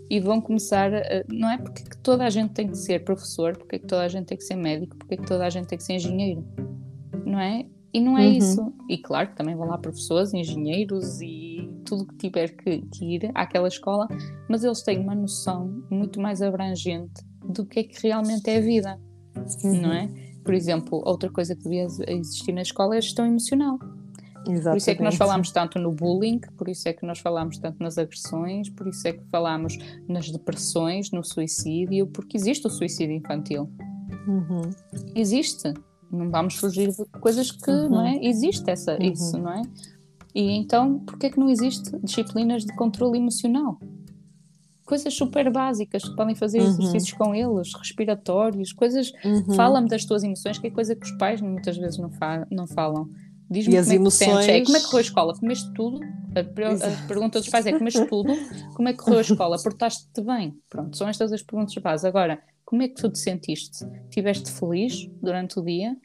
[0.09, 3.57] E vão começar, a, não é porque que toda a gente tem que ser professor,
[3.57, 5.77] porque que toda a gente tem que ser médico, porque que toda a gente tem
[5.77, 6.45] que ser engenheiro,
[7.25, 7.65] não é?
[7.93, 8.33] E não é uhum.
[8.33, 8.73] isso.
[8.89, 13.31] E claro que também vão lá professores, engenheiros e tudo que tiver que, que, ir
[13.33, 14.07] àquela escola,
[14.49, 18.61] mas eles têm uma noção muito mais abrangente do que é que realmente é a
[18.61, 18.99] vida,
[19.63, 19.81] uhum.
[19.81, 20.09] não é?
[20.43, 23.79] Por exemplo, outra coisa que devia existir na escola é a gestão emocional.
[24.47, 24.63] Exatamente.
[24.63, 27.57] Por isso é que nós falamos tanto no bullying, por isso é que nós falamos
[27.57, 29.77] tanto nas agressões, por isso é que falamos
[30.07, 33.69] nas depressões, no suicídio, porque existe o suicídio infantil.
[34.27, 34.69] Uhum.
[35.15, 35.73] Existe.
[36.11, 37.89] Não vamos fugir de coisas que, uhum.
[37.89, 38.19] não é?
[38.23, 39.11] Existe essa, uhum.
[39.11, 39.61] isso, não é?
[40.33, 43.79] E então, por que é que não existe disciplinas de controle emocional?
[44.85, 46.67] coisas super básicas que podem fazer uhum.
[46.67, 49.11] exercícios com eles, respiratórios, coisas.
[49.25, 49.53] Uhum.
[49.55, 52.67] Fala-me das tuas emoções, que é coisa que os pais muitas vezes não, fa não
[52.67, 53.09] falam.
[53.49, 54.47] Diz-me como, é emoções...
[54.47, 55.33] é, como é que correu a escola?
[55.39, 55.99] Comeste tudo?
[56.35, 58.33] A, a pergunta dos pais é: comeste tudo?
[58.75, 59.61] Como é que correu a escola?
[59.61, 60.57] Portaste-te bem?
[60.69, 62.05] Pronto, são estas as perguntas básicas.
[62.05, 63.85] Agora, como é que tu te sentiste?
[64.09, 65.95] Estiveste feliz durante o dia?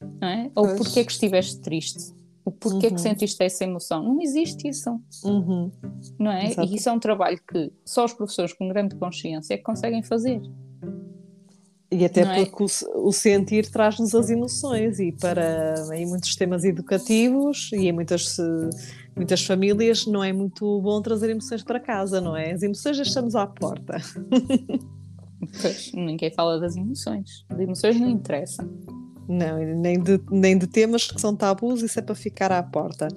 [0.00, 0.50] Não é?
[0.54, 2.12] Ou porquê é que estiveste triste?
[2.44, 2.94] O porquê uhum.
[2.94, 4.02] que sentiste essa emoção?
[4.02, 5.00] Não existe isso.
[5.24, 5.72] Uhum.
[6.18, 6.48] Não é?
[6.48, 6.68] Exato.
[6.68, 10.02] E isso é um trabalho que só os professores com grande consciência é que conseguem
[10.02, 10.42] fazer.
[11.94, 12.44] E até é?
[12.44, 17.92] porque o, o, sentir traz-nos as emoções e para em muitos sistemas educativos e em
[17.92, 18.36] muitas,
[19.14, 22.52] muitas famílias não é muito bom trazer emoções para casa, não é?
[22.52, 23.96] As emoções deixamos à porta.
[25.60, 27.44] Pois, ninguém fala das emoções.
[27.50, 28.66] As emoções não interessam.
[29.28, 33.08] Não, nem de, nem de temas que são tabus, isso é para ficar à porta.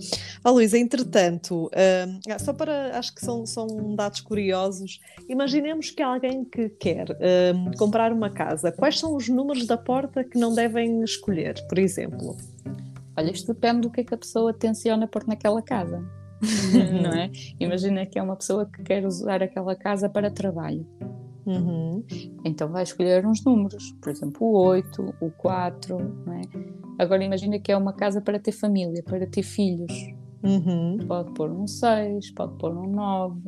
[0.44, 6.02] Ó oh, Luísa, entretanto, uh, só para, acho que são, são dados curiosos, imaginemos que
[6.02, 10.54] alguém que quer uh, comprar uma casa, quais são os números da porta que não
[10.54, 12.38] devem escolher, por exemplo?
[13.18, 16.04] Olha, isto depende do que é que a pessoa tenciona pôr naquela casa,
[17.02, 17.32] não é?
[17.60, 20.86] Imagina que é uma pessoa que quer usar aquela casa para trabalho
[21.48, 22.04] Uhum.
[22.44, 25.98] Então vai escolher uns números, por exemplo, o 8, o 4.
[25.98, 27.04] É?
[27.04, 29.94] Agora imagina que é uma casa para ter família, para ter filhos.
[30.44, 30.98] Uhum.
[31.08, 33.40] Pode pôr um 6, pode pôr um 9.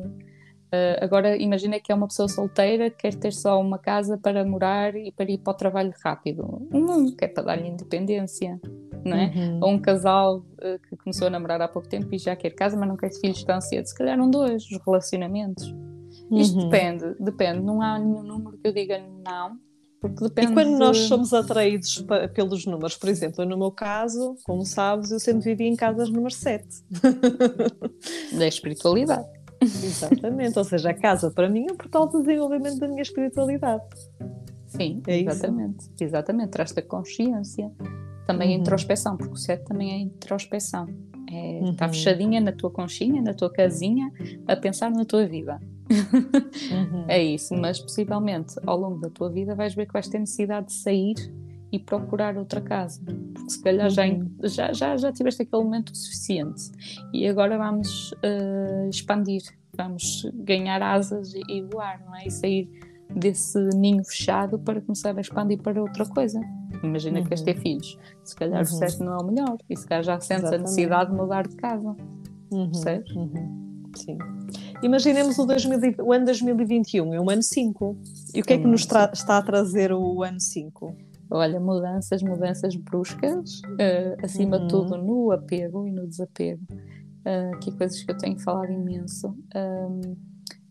[0.72, 4.44] Uh, agora imagina que é uma pessoa solteira que quer ter só uma casa para
[4.44, 6.66] morar e para ir para o trabalho rápido.
[6.72, 8.58] Um, que é para dar-lhe independência.
[9.04, 9.32] Não é?
[9.34, 9.58] Uhum.
[9.62, 12.76] Ou um casal uh, que começou a namorar há pouco tempo e já quer casa,
[12.76, 13.86] mas não quer filhos tão cedo.
[13.86, 15.74] Se calhar um dois, os relacionamentos.
[16.30, 16.68] Isto uhum.
[16.68, 17.60] depende, depende.
[17.60, 19.58] Não há nenhum número que eu diga não,
[20.00, 20.52] porque depende.
[20.52, 20.78] E quando de...
[20.78, 25.66] nós somos atraídos pelos números, por exemplo, no meu caso, como sabes, eu sempre vivi
[25.66, 26.66] em casas número 7.
[28.32, 29.26] Da espiritualidade.
[29.60, 33.84] Exatamente, ou seja, a casa para mim é um portal de desenvolvimento da minha espiritualidade.
[34.66, 35.80] Sim, é exatamente.
[35.80, 35.92] Isso?
[36.00, 37.70] Exatamente, traz-te a consciência.
[38.26, 38.54] Também uhum.
[38.54, 40.86] a introspeção, porque o 7 também é introspeção.
[41.30, 41.72] É, uhum.
[41.72, 44.10] Está fechadinha na tua conchinha, na tua casinha,
[44.46, 45.60] a pensar na tua vida.
[45.90, 47.04] Uhum.
[47.08, 50.66] É isso, mas possivelmente ao longo da tua vida vais ver que vais ter necessidade
[50.66, 51.14] de sair
[51.72, 53.00] e procurar outra casa,
[53.34, 53.90] porque se calhar uhum.
[53.90, 54.04] já,
[54.48, 56.70] já, já, já tiveste aquele momento suficiente
[57.12, 59.42] e agora vamos uh, expandir,
[59.76, 62.26] vamos ganhar asas e, e voar, não é?
[62.26, 62.68] E sair
[63.14, 66.40] desse ninho fechado para começar a expandir para outra coisa.
[66.82, 67.22] Imagina uhum.
[67.24, 68.62] que queres ter filhos, se calhar uhum.
[68.62, 70.54] o sucesso não é o melhor e se calhar já sentes Exatamente.
[70.54, 71.96] a necessidade de mudar de casa,
[72.52, 72.70] uhum.
[72.70, 73.14] percebes?
[73.14, 73.70] Uhum.
[73.96, 74.18] Sim.
[74.82, 77.98] Imaginemos o, 2000, o, ano 2021, é um ano 5.
[78.34, 80.96] E o que é que nos está a trazer o ano 5?
[81.30, 84.66] Olha, mudanças, mudanças bruscas, uh, acima uhum.
[84.66, 86.62] de tudo no apego e no desapego.
[86.72, 89.28] Uh, que coisas que eu tenho falado imenso.
[89.54, 90.16] Um,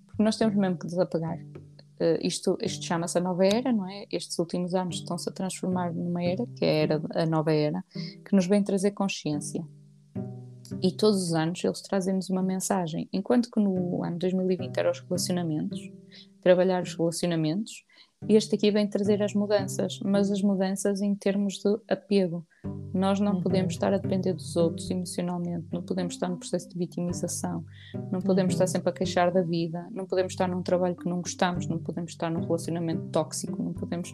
[0.08, 1.38] porque nós temos mesmo que desapegar.
[2.02, 4.06] Uh, isto isto chama-se a nova era, não é?
[4.12, 7.86] Estes últimos anos estão-se a transformar numa era, que é a, era, a nova era,
[8.26, 9.63] que nos vem trazer consciência
[10.82, 13.08] e todos os anos eles trazem-nos uma mensagem.
[13.12, 15.91] Enquanto que no ano 2020 eram os relacionamentos,
[16.41, 17.84] trabalhar os relacionamentos,
[18.27, 22.45] este aqui vem trazer as mudanças, mas as mudanças em termos de apego.
[22.93, 23.41] Nós não uhum.
[23.41, 27.63] podemos estar a depender dos outros emocionalmente, não podemos estar no processo de vitimização,
[28.12, 28.55] não podemos uhum.
[28.55, 31.79] estar sempre a queixar da vida, não podemos estar num trabalho que não gostamos, não
[31.79, 34.12] podemos estar num relacionamento tóxico, não podemos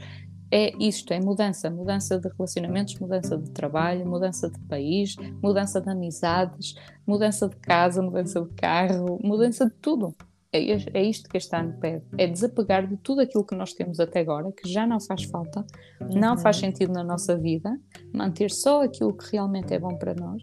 [0.51, 5.89] é isto, é mudança, mudança de relacionamentos, mudança de trabalho, mudança de país, mudança de
[5.89, 10.15] amizades, mudança de casa, mudança de carro, mudança de tudo.
[10.55, 13.99] É, é isto que este ano pede, é desapegar de tudo aquilo que nós temos
[13.99, 15.65] até agora, que já não faz falta,
[15.99, 16.19] uhum.
[16.19, 17.77] não faz sentido na nossa vida,
[18.13, 20.41] manter só aquilo que realmente é bom para nós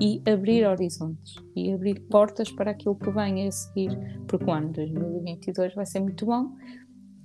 [0.00, 3.90] e abrir horizontes e abrir portas para aquilo que vem a seguir,
[4.28, 6.54] porque o ano 2022 vai ser muito bom,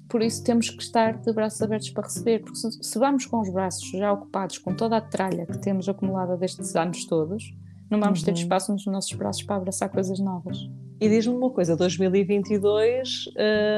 [0.10, 3.39] por isso temos que estar de braços abertos para receber, porque se, se vamos com
[3.39, 7.56] os braços já ocupados com toda a tralha que temos acumulada destes anos todos,
[7.89, 8.26] não vamos uhum.
[8.26, 10.58] ter espaço nos nossos braços para abraçar coisas novas.
[11.00, 13.30] E diz-me uma coisa, 2022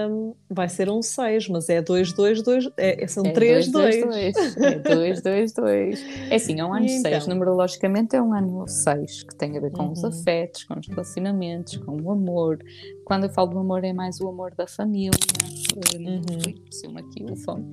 [0.09, 4.01] um, vai ser um 6, mas é 222, é, são é 3, 2.
[4.01, 4.57] 2.
[4.57, 6.05] É 222.
[6.29, 7.27] É assim, é um ano 6, então?
[7.27, 9.91] numerologicamente é um ano 6, que tem a ver com uhum.
[9.93, 12.59] os afetos, com os relacionamentos, com o amor.
[13.07, 15.11] Quando eu falo do amor é mais o amor da família,
[15.95, 16.97] uhum.
[16.97, 17.71] aqui o fome,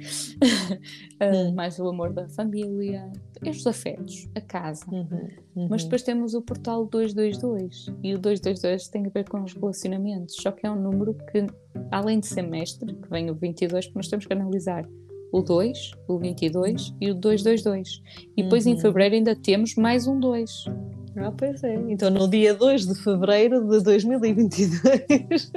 [1.21, 3.11] uh, mais o amor da família,
[3.45, 4.87] os afetos, a casa.
[4.89, 5.29] Uhum.
[5.57, 5.67] Uhum.
[5.69, 10.37] Mas depois temos o portal 222 e o 222 tem a ver com os relacionamentos,
[10.37, 11.45] só que é um número que,
[11.91, 14.89] além de ser mestre, que vem o 22, nós temos que analisar
[15.33, 18.01] o 2, o 22 e o 222.
[18.37, 18.79] E depois em uhum.
[18.79, 20.67] fevereiro ainda temos mais um 2.
[21.17, 21.75] Ah, pois é.
[21.89, 25.53] Então no dia 2 de fevereiro de 2022.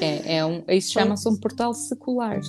[0.00, 2.40] É, é um, isso chama-se um portal secular.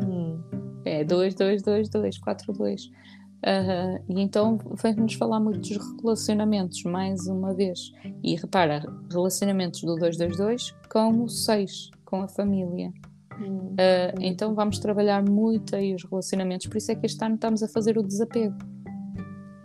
[0.00, 0.40] Hum.
[0.84, 2.90] É 2222242.
[3.38, 7.92] Uh, e então vem-nos falar muito dos relacionamentos, mais uma vez.
[8.22, 12.92] E repara, relacionamentos do 222 com o 6, com a família.
[13.40, 13.74] Hum.
[13.74, 17.62] Uh, então vamos trabalhar muito aí os relacionamentos, por isso é que este ano estamos
[17.62, 18.56] a fazer o desapego.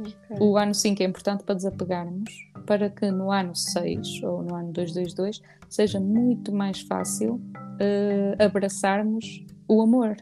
[0.04, 0.38] Okay.
[0.40, 2.30] O ano 5 é importante para desapegarmos,
[2.66, 9.46] para que no ano 6 ou no ano 222 seja muito mais fácil uh, abraçarmos
[9.68, 10.18] o amor,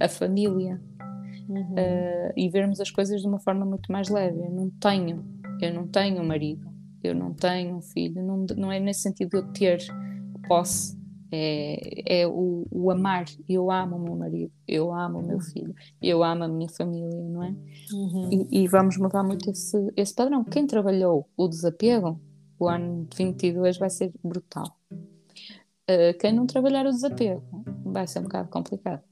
[0.00, 0.80] a família
[1.48, 1.74] uhum.
[1.74, 4.40] uh, e vermos as coisas de uma forma muito mais leve.
[4.40, 5.24] Eu não tenho,
[5.60, 6.66] eu não tenho um marido,
[7.02, 9.78] eu não tenho um filho, não, não é nesse sentido de eu ter
[10.48, 10.98] posse,
[11.30, 13.24] é, é o, o, amar.
[13.48, 17.20] Eu amo o meu marido, eu amo o meu filho, eu amo a minha família,
[17.22, 17.54] não é?
[17.92, 18.46] Uhum.
[18.50, 20.44] E, e, vamos mudar muito esse, esse padrão.
[20.44, 22.20] Quem trabalhou o desapego,
[22.58, 24.76] o ano de 22 vai ser brutal.
[24.92, 27.42] Uh, quem não trabalhar o desapego
[27.84, 29.02] vai ser um bocado complicado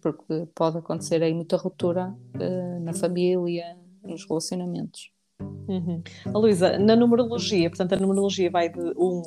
[0.00, 5.10] porque pode acontecer aí muita ruptura uh, na família, nos relacionamentos.
[5.40, 6.02] Uhum.
[6.26, 9.22] Luísa, na numerologia, portanto, a numerologia vai de 1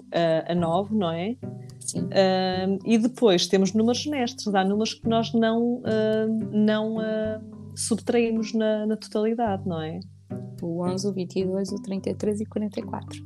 [0.47, 1.35] a, a 9, não é?
[1.79, 2.01] Sim.
[2.01, 6.97] Uh, e depois temos números mestres, há números que nós não, uh, não
[7.75, 9.99] subtraímos na, na totalidade, não é?
[10.61, 13.23] o 11, o 22, o 33 e 44.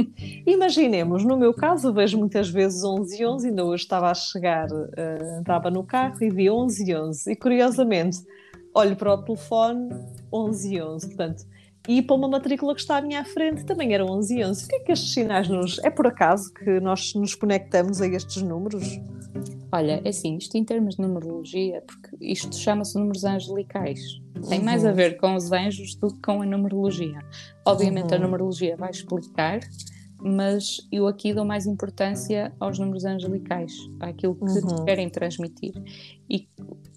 [0.46, 4.68] Imaginemos, no meu caso, vejo muitas vezes 11 e 11, ainda hoje estava a chegar,
[4.70, 8.18] uh, estava no carro e vi 11 e 11, e curiosamente
[8.74, 9.90] olho para o telefone
[10.32, 11.44] 11 e 11, portanto,
[11.88, 14.64] e para uma matrícula que está à minha frente também era 11 e 11.
[14.64, 15.78] O que é que estes sinais nos...
[15.78, 19.00] É por acaso que nós nos conectamos a estes números?
[19.72, 24.00] Olha, é assim, isto em termos de numerologia, porque isto chama-se números angelicais.
[24.50, 24.64] Tem uhum.
[24.66, 27.20] mais a ver com os anjos do que com a numerologia.
[27.66, 28.16] Obviamente uhum.
[28.16, 29.60] a numerologia vai explicar,
[30.20, 34.84] mas eu aqui dou mais importância aos números angelicais, àquilo que uhum.
[34.84, 35.72] querem transmitir.
[36.28, 36.48] E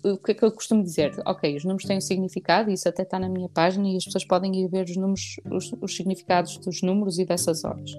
[0.04, 1.12] o que é que eu costumo dizer?
[1.26, 4.26] Ok, os números têm um significado, isso até está na minha página e as pessoas
[4.26, 7.92] podem ir ver os números, os, os significados dos números e dessas horas.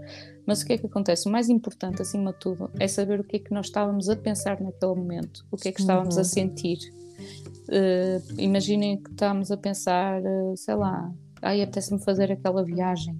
[0.46, 1.28] Mas o que é que acontece?
[1.28, 4.16] O mais importante, acima de tudo, é saber o que é que nós estávamos a
[4.16, 6.20] pensar naquele momento, o que é que estávamos uhum.
[6.20, 6.78] a sentir.
[7.68, 13.16] Uh, imaginem que estávamos a pensar, uh, sei lá, ai, apetece-me fazer aquela viagem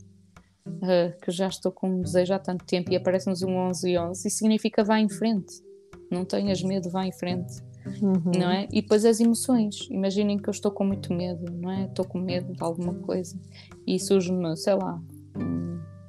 [0.66, 3.98] uh, que já estou com um desejo há tanto tempo e aparece-nos um 11 e
[3.98, 5.62] 11, isso significa vá em frente,
[6.10, 7.62] não tenhas medo, vá em frente.
[8.00, 8.32] Uhum.
[8.38, 8.68] Não é?
[8.72, 9.88] E depois as emoções.
[9.90, 11.84] Imaginem que eu estou com muito medo, não é?
[11.84, 13.38] Estou com medo de alguma coisa
[13.86, 15.00] e surge-me, sei lá,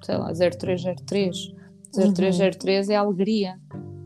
[0.04, 1.54] sei lá, 0303.
[1.94, 2.94] 0303 uhum.
[2.94, 3.60] é alegria.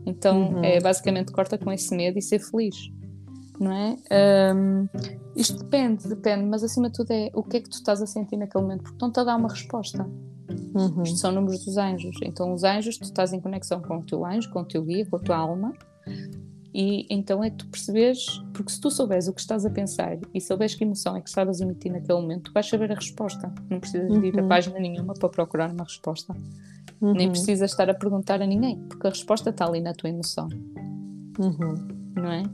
[0.06, 0.64] Então uhum.
[0.64, 2.90] é basicamente corta com esse medo e ser feliz.
[3.60, 3.96] Não é?
[4.54, 4.88] Um,
[5.34, 8.06] isto depende, depende, mas acima de tudo é o que é que tu estás a
[8.06, 10.08] sentir naquele momento, porque estão-te a dar uma resposta.
[10.74, 11.02] Uhum.
[11.02, 12.16] Isto são números dos anjos.
[12.22, 15.04] Então, os anjos, tu estás em conexão com o teu anjo, com o teu guia,
[15.06, 15.72] com a tua alma.
[16.80, 20.40] E então é tu perceberes, porque se tu souberes o que estás a pensar e
[20.40, 23.52] souberes que emoção é que estavas a emitir naquele momento, tu vais saber a resposta.
[23.68, 24.24] Não precisas uhum.
[24.24, 26.32] ir a página nenhuma para procurar uma resposta.
[27.00, 27.14] Uhum.
[27.14, 30.46] Nem precisas estar a perguntar a ninguém, porque a resposta está ali na tua emoção.
[31.40, 31.74] Uhum.
[32.14, 32.44] Não é?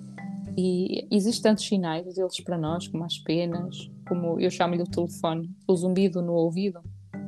[0.57, 5.55] E existem tantos sinais deles para nós, como as penas, como eu chamo-lhe o telefone,
[5.69, 6.81] o zumbido no ouvido,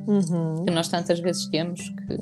[0.07, 0.65] uhum.
[0.65, 2.17] que nós tantas vezes temos, que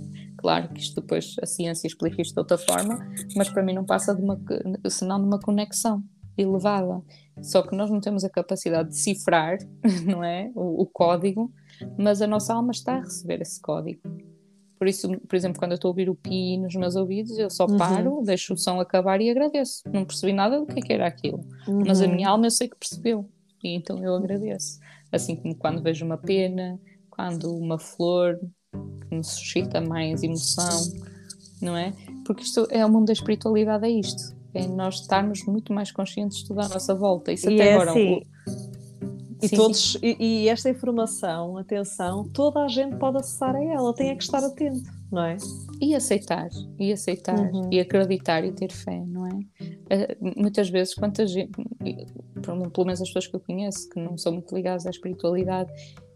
[0.45, 2.99] claro que isto depois a ciência explica isto de outra forma,
[3.35, 4.39] mas para mim não passa de uma,
[4.87, 6.03] senão de uma conexão
[6.37, 7.01] elevada.
[7.41, 9.57] Só que nós não temos a capacidade de cifrar,
[10.05, 10.51] não é?
[10.53, 11.51] O, o código,
[11.97, 14.01] mas a nossa alma está a receber esse código.
[14.77, 17.49] Por isso, por exemplo, quando eu estou a ouvir o pi nos meus ouvidos, eu
[17.49, 17.77] só uhum.
[17.77, 19.81] paro, deixo o som acabar e agradeço.
[19.91, 21.81] Não percebi nada do que, é que era aquilo, uhum.
[21.87, 23.27] mas a minha alma eu sei que percebeu
[23.63, 24.79] e então eu agradeço.
[25.11, 26.79] Assim como quando vejo uma pena,
[27.09, 28.39] quando uma flor
[29.07, 30.93] que me suscita mais emoção,
[31.61, 31.93] não é?
[32.25, 34.35] Porque isto é o mundo da espiritualidade, é isto.
[34.53, 37.31] É nós estarmos muito mais conscientes de toda a nossa volta.
[37.31, 37.91] Isso e até é agora.
[37.91, 38.21] Assim,
[39.41, 44.09] e, todos, e, e, esta informação, atenção, toda a gente pode acessar a ela, tem
[44.09, 45.37] é que estar atento, não é?
[45.81, 46.49] E aceitar,
[46.79, 47.69] e aceitar, uhum.
[47.71, 49.31] e acreditar e ter fé, não é?
[49.33, 51.51] Uh, muitas vezes, quantas gente,
[52.41, 55.71] pelo menos as pessoas que eu conheço, que não são muito ligadas à espiritualidade,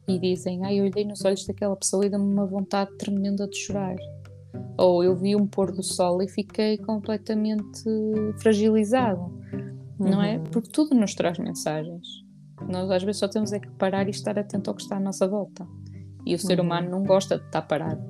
[0.09, 3.57] e dizem, ai, eu olhei nos olhos daquela pessoa e dá-me uma vontade tremenda de
[3.57, 3.95] chorar.
[4.77, 7.83] Ou eu vi um pôr do sol e fiquei completamente
[8.39, 9.21] fragilizado,
[9.99, 10.09] uhum.
[10.09, 10.37] não é?
[10.37, 10.43] Uhum.
[10.45, 12.07] Porque tudo nos traz mensagens.
[12.67, 14.99] Nós às vezes só temos é que parar e estar atento ao que está à
[14.99, 15.67] nossa volta.
[16.25, 16.65] E o ser uhum.
[16.65, 18.01] humano não gosta de estar parado,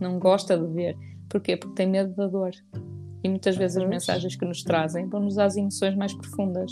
[0.00, 0.96] não gosta de ver.
[1.28, 1.56] Porquê?
[1.56, 2.52] Porque tem medo da dor.
[3.22, 6.70] E muitas vezes as mensagens que nos trazem vão-nos às emoções mais profundas.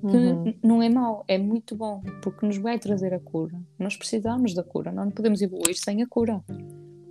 [0.00, 0.54] Que uhum.
[0.62, 3.60] não é mau, é muito bom, porque nos vai trazer a cura.
[3.78, 6.42] Nós precisamos da cura, nós não podemos evoluir sem a cura.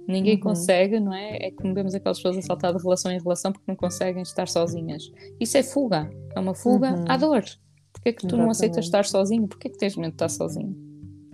[0.07, 0.41] Ninguém uhum.
[0.41, 1.47] consegue, não é?
[1.47, 4.47] É como vemos aquelas pessoas a saltar de relação em relação porque não conseguem estar
[4.47, 5.11] sozinhas.
[5.39, 7.05] Isso é fuga, é uma fuga uhum.
[7.07, 7.43] à dor.
[7.91, 8.43] Porquê é que tu Exatamente.
[8.43, 9.47] não aceitas estar sozinho?
[9.47, 10.75] Porquê é que tens medo de estar sozinho?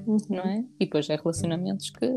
[0.06, 0.18] Uhum.
[0.30, 0.66] Não é?
[0.80, 2.08] E depois é relacionamentos que,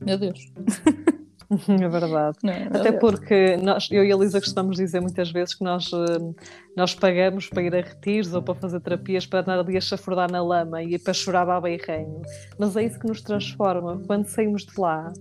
[0.00, 0.52] meu Deus.
[1.68, 2.38] É verdade.
[2.44, 2.78] É?
[2.78, 6.44] Até porque nós, eu e a Elisa costumamos dizer muitas vezes que nós, eh,
[6.76, 10.30] nós pagamos para ir a retiros ou para fazer terapias para andar ali a chafurdar
[10.30, 12.22] na lama e para chorar baba e reino.
[12.58, 14.00] Mas é isso que nos transforma.
[14.06, 15.12] Quando saímos de lá,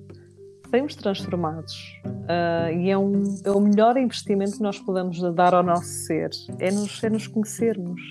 [0.69, 1.99] saímos transformados.
[2.05, 6.29] Uh, e é, um, é o melhor investimento que nós podemos dar ao nosso ser.
[6.59, 8.01] É nos, é nos conhecermos.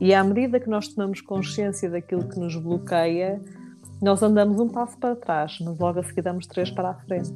[0.00, 3.40] E à medida que nós tomamos consciência daquilo que nos bloqueia,
[4.04, 7.32] nós andamos um passo para trás, mas logo a seguir damos três para a frente.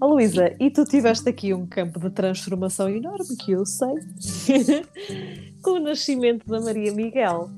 [0.00, 3.94] Oh, Luísa, e tu tiveste aqui um campo de transformação enorme, que eu sei,
[5.62, 7.50] com o nascimento da Maria Miguel.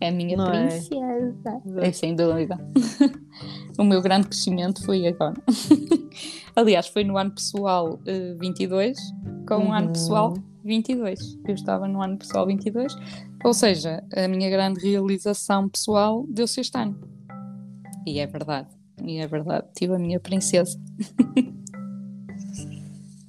[0.00, 0.68] É a minha Não é?
[0.68, 1.62] princesa.
[1.82, 1.88] É?
[1.88, 2.56] é sem dúvida.
[3.76, 5.34] o meu grande crescimento foi agora.
[6.54, 8.96] Aliás, foi no ano pessoal uh, 22,
[9.46, 9.74] com o uhum.
[9.74, 10.34] ano pessoal
[10.64, 11.38] 22.
[11.46, 12.96] Eu estava no ano pessoal 22,
[13.44, 17.09] ou seja, a minha grande realização pessoal deu-se este ano.
[18.10, 18.68] E é verdade,
[19.04, 20.76] e é verdade, tive a minha princesa.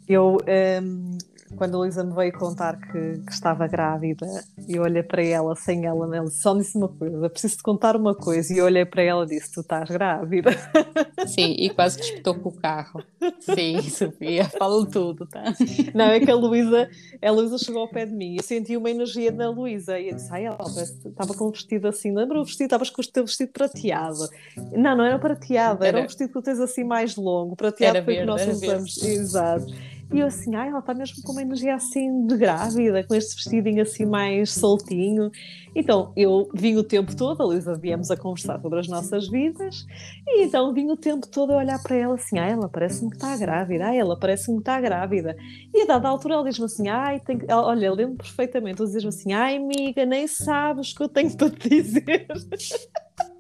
[0.10, 0.40] Eu,
[0.82, 1.18] um,
[1.62, 4.26] quando a Luísa me veio contar que, que, estava grávida,
[4.68, 8.16] eu olhei para ela sem ela, ela só disse uma coisa: preciso te contar uma
[8.16, 8.52] coisa.
[8.52, 10.50] E eu olhei para ela e disse: Tu estás grávida.
[11.28, 13.04] Sim, e quase que espetou com o carro.
[13.42, 15.54] Sim, Sofia, falo tudo, tá?
[15.94, 16.90] Não, é que a Luísa,
[17.22, 20.00] a Luísa chegou ao pé de mim e senti uma energia na Luísa.
[20.00, 22.66] E eu disse: Ai, ela estava com um vestido assim, lembra o vestido?
[22.66, 24.28] Estavas com o teu vestido prateado.
[24.76, 27.98] Não, não era prateado, era, era um vestido que tu tens assim mais longo, prateado
[27.98, 28.96] era foi verde, que nós usamos.
[28.96, 29.20] Verde.
[29.20, 30.01] Exato.
[30.14, 33.36] E eu assim, ai, ela está mesmo com uma energia assim de grávida, com este
[33.36, 35.32] vestidinho assim mais soltinho.
[35.74, 39.86] Então, eu vim o tempo todo, a Luísa viemos a conversar sobre as nossas vidas,
[40.28, 43.16] e então vim o tempo todo a olhar para ela assim, ai, ela parece-me que
[43.16, 45.34] está grávida, ai, ela parece-me que está grávida.
[45.74, 49.32] E a dada altura ela diz-me assim, ai, olha, eu lembro perfeitamente, ela diz-me assim,
[49.32, 52.28] ai, amiga, nem sabes o que eu tenho para te dizer.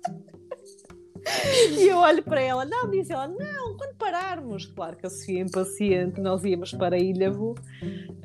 [1.78, 5.42] E eu olho para ela, não, diz ela, não, quando pararmos, claro que a Sofia
[5.42, 7.56] impaciente, nós íamos para Ilhavo,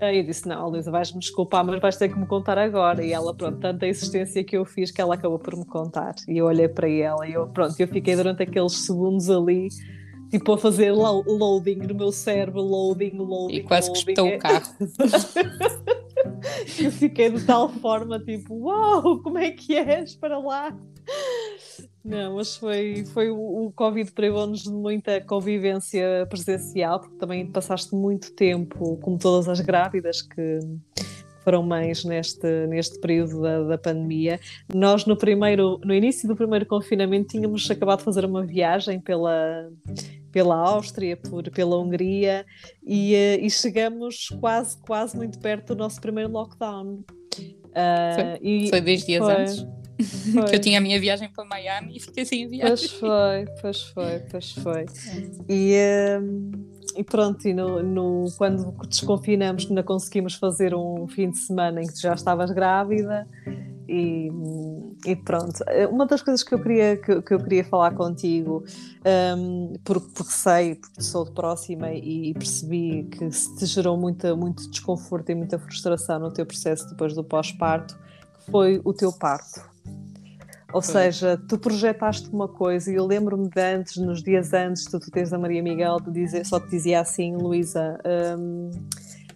[0.01, 3.35] eu disse, não, Luísa, vais-me desculpar, mas vais ter que me contar agora, e ela,
[3.35, 6.69] pronto, tanta insistência que eu fiz que ela acabou por me contar, e eu olhei
[6.69, 9.69] para ela, e eu, pronto, eu fiquei durante aqueles segundos ali,
[10.31, 14.05] tipo a fazer loading no meu cérebro, loading, loading, E quase loading.
[14.05, 14.67] que espetou o carro.
[16.83, 20.77] eu fiquei de tal forma, tipo, uau, como é que és para lá?
[22.07, 27.95] Não, mas foi, foi o, o Covid privou-nos de muita convivência presencial, porque também passaste
[27.97, 30.61] muito tempo, como todas as grávidas que
[31.43, 34.39] foram mães neste, neste período da, da pandemia.
[34.73, 39.69] Nós, no, primeiro, no início do primeiro confinamento, tínhamos acabado de fazer uma viagem pela,
[40.31, 42.47] pela Áustria, por, pela Hungria,
[42.85, 47.05] e, eh, e chegamos quase, quase muito perto do nosso primeiro lockdown.
[47.77, 49.67] Uh, foi, foi dois dias foi, antes
[50.49, 52.88] que eu tinha a minha viagem para Miami e fiquei sem a viagem.
[52.88, 54.86] Pois foi, pois foi, pois foi.
[55.49, 55.74] E,
[56.20, 56.51] um,
[56.97, 61.86] e pronto, e no, no, quando desconfinamos, ainda conseguimos fazer um fim de semana em
[61.86, 63.26] que tu já estavas grávida.
[63.88, 64.28] E,
[65.07, 68.64] e, pronto, uma das coisas que eu queria, que, que eu queria falar contigo,
[69.38, 74.34] um, porque, porque, sei, porque sou de próxima e, percebi que se te gerou muita,
[74.34, 77.97] muito desconforto e muita frustração no teu processo depois do pós-parto,
[78.51, 79.76] foi o teu parto.
[80.73, 84.99] Ou seja, tu projetaste uma coisa e eu lembro-me de antes, nos dias antes de
[84.99, 87.99] tu teres a Maria Miguel, de dizer, só te dizia assim, Luísa,
[88.39, 88.71] um,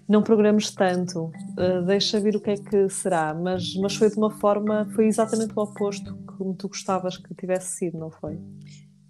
[0.09, 4.17] não programes tanto, uh, deixa ver o que é que será, mas, mas foi de
[4.17, 8.39] uma forma, foi exatamente o oposto como tu gostavas que tivesse sido, não foi?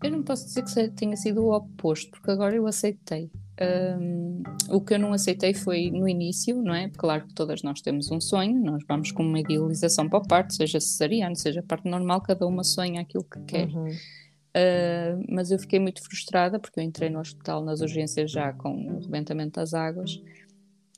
[0.03, 3.31] Eu não posso dizer que tenha sido o oposto, porque agora eu aceitei.
[3.61, 6.89] Um, o que eu não aceitei foi no início, não é?
[6.89, 10.55] Claro que todas nós temos um sonho, nós vamos com uma idealização para o parto,
[10.55, 13.69] seja cesariano, seja parte normal, cada uma sonha aquilo que quer.
[13.69, 13.91] Uhum.
[13.91, 18.75] Uh, mas eu fiquei muito frustrada porque eu entrei no hospital nas urgências já com
[18.75, 20.21] o rebentamento das águas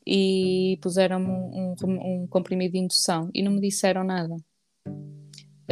[0.06, 4.36] e puseram-me um, um, um, comprimido de indução e não me disseram nada.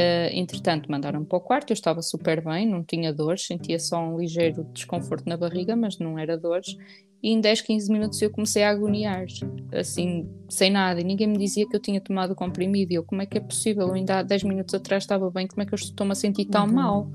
[0.00, 4.00] Uh, entretanto, mandaram-me para o quarto, eu estava super bem, não tinha dores, sentia só
[4.02, 6.76] um ligeiro desconforto na barriga, mas não era dores.
[7.22, 9.26] E em 10, 15 minutos eu comecei a agoniar,
[9.72, 12.92] assim, sem nada, e ninguém me dizia que eu tinha tomado o comprimido.
[12.92, 13.88] E eu, como é que é possível?
[13.88, 16.46] Eu ainda há 10 minutos atrás estava bem, como é que eu estou-me a sentir
[16.46, 16.72] tão uhum.
[16.72, 17.10] mal?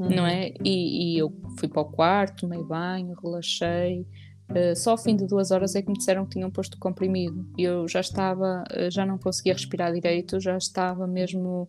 [0.00, 0.08] uhum.
[0.08, 0.52] não é?
[0.64, 4.06] E, e, eu fui para o quarto, tomei banho, relaxei.
[4.50, 6.78] Uh, só ao fim de duas horas é que me disseram que tinham posto o
[6.78, 7.46] comprimido.
[7.56, 11.68] E eu já estava, uh, já não conseguia respirar direito, já estava mesmo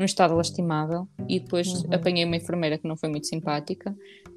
[0.00, 1.06] num estado lastimável.
[1.28, 1.92] E depois uhum.
[1.92, 3.94] apanhei uma enfermeira que não foi muito simpática,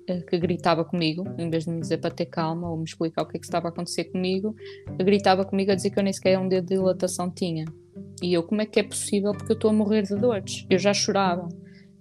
[0.10, 3.24] uh, que gritava comigo, em vez de me dizer para ter calma ou me explicar
[3.24, 4.54] o que é que estava a acontecer comigo,
[4.98, 7.64] gritava comigo a dizer que eu nem sequer um dedo de dilatação tinha.
[8.22, 9.32] E eu, como é que é possível?
[9.32, 10.66] Porque eu estou a morrer de dores.
[10.70, 11.48] Eu já chorava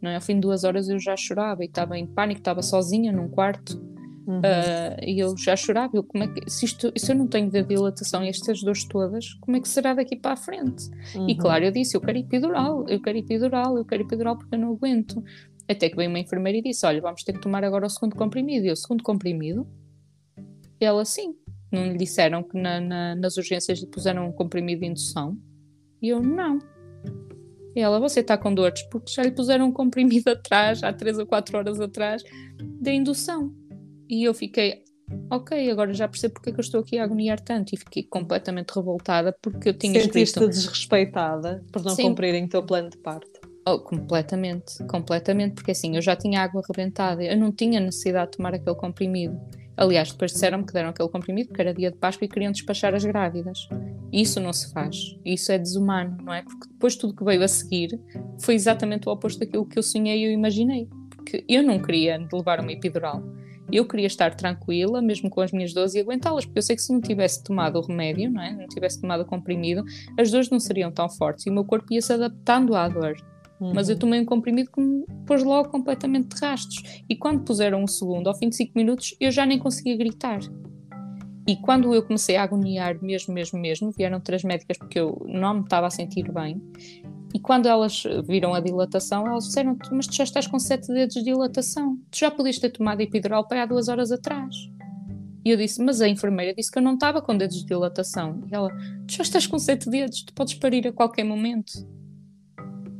[0.00, 0.16] não é?
[0.16, 3.28] Ao fim de duas horas eu já chorava e estava em pânico, estava sozinha num
[3.28, 3.80] quarto
[4.26, 4.38] uhum.
[4.38, 5.96] uh, e eu já chorava.
[5.96, 8.84] Eu, como é que, se, isto, se eu não tenho de dilatação e estas dores
[8.84, 10.90] todas, como é que será daqui para a frente?
[11.14, 11.28] Uhum.
[11.28, 14.58] E claro, eu disse: eu quero epidural, eu quero epidural, eu quero epidural porque eu
[14.58, 15.22] não aguento.
[15.68, 18.16] Até que veio uma enfermeira e disse: Olha, vamos ter que tomar agora o segundo
[18.16, 18.66] comprimido.
[18.66, 19.66] E eu, segundo comprimido?
[20.80, 21.36] E ela, sim.
[21.70, 25.38] Não lhe disseram que na, na, nas urgências lhe puseram um comprimido de indução?
[26.02, 26.58] E eu, não.
[27.74, 31.18] E ela, você está com dores porque já lhe puseram um comprimido atrás, há 3
[31.18, 32.22] ou 4 horas atrás,
[32.80, 33.54] da indução.
[34.12, 34.82] E eu fiquei,
[35.30, 37.72] ok, agora já percebo porque é que eu estou aqui a agoniar tanto.
[37.72, 40.48] E fiquei completamente revoltada porque eu tinha Sentiste escrito...
[40.50, 42.02] desrespeitada por não Sim.
[42.02, 43.40] cumprirem o teu plano de parto.
[43.66, 48.36] Oh, completamente, completamente, porque assim, eu já tinha água arrebentada, eu não tinha necessidade de
[48.36, 49.40] tomar aquele comprimido.
[49.78, 52.94] Aliás, depois disseram-me que deram aquele comprimido porque era dia de Páscoa e queriam despachar
[52.94, 53.66] as grávidas.
[54.12, 55.16] Isso não se faz.
[55.24, 56.42] Isso é desumano, não é?
[56.42, 57.98] Porque depois tudo que veio a seguir
[58.40, 60.86] foi exatamente o oposto daquilo que eu sonhei e eu imaginei.
[61.16, 63.22] Porque eu não queria levar uma epidural.
[63.70, 66.82] Eu queria estar tranquila, mesmo com as minhas dores, e aguentá-las, porque eu sei que
[66.82, 68.52] se não tivesse tomado o remédio, não é?
[68.52, 69.84] não tivesse tomado o comprimido,
[70.18, 73.16] as dores não seriam tão fortes e o meu corpo ia se adaptando à dor.
[73.60, 73.72] Uhum.
[73.74, 77.02] Mas eu tomei um comprimido que me pôs logo completamente de rastros.
[77.08, 80.40] E quando puseram o segundo, ao fim de 5 minutos, eu já nem conseguia gritar.
[81.46, 85.54] E quando eu comecei a agoniar mesmo, mesmo, mesmo, vieram três médicas porque eu não
[85.54, 86.60] me estava a sentir bem.
[87.34, 91.14] E quando elas viram a dilatação, elas disseram: Mas tu já estás com sete dedos
[91.14, 91.98] de dilatação.
[92.10, 94.54] Tu já podias ter tomado epidural para há duas horas atrás.
[95.44, 98.42] E eu disse: Mas a enfermeira disse que eu não estava com dedos de dilatação.
[98.50, 98.68] E ela:
[99.06, 101.72] Tu já estás com sete dedos, tu podes parir a qualquer momento.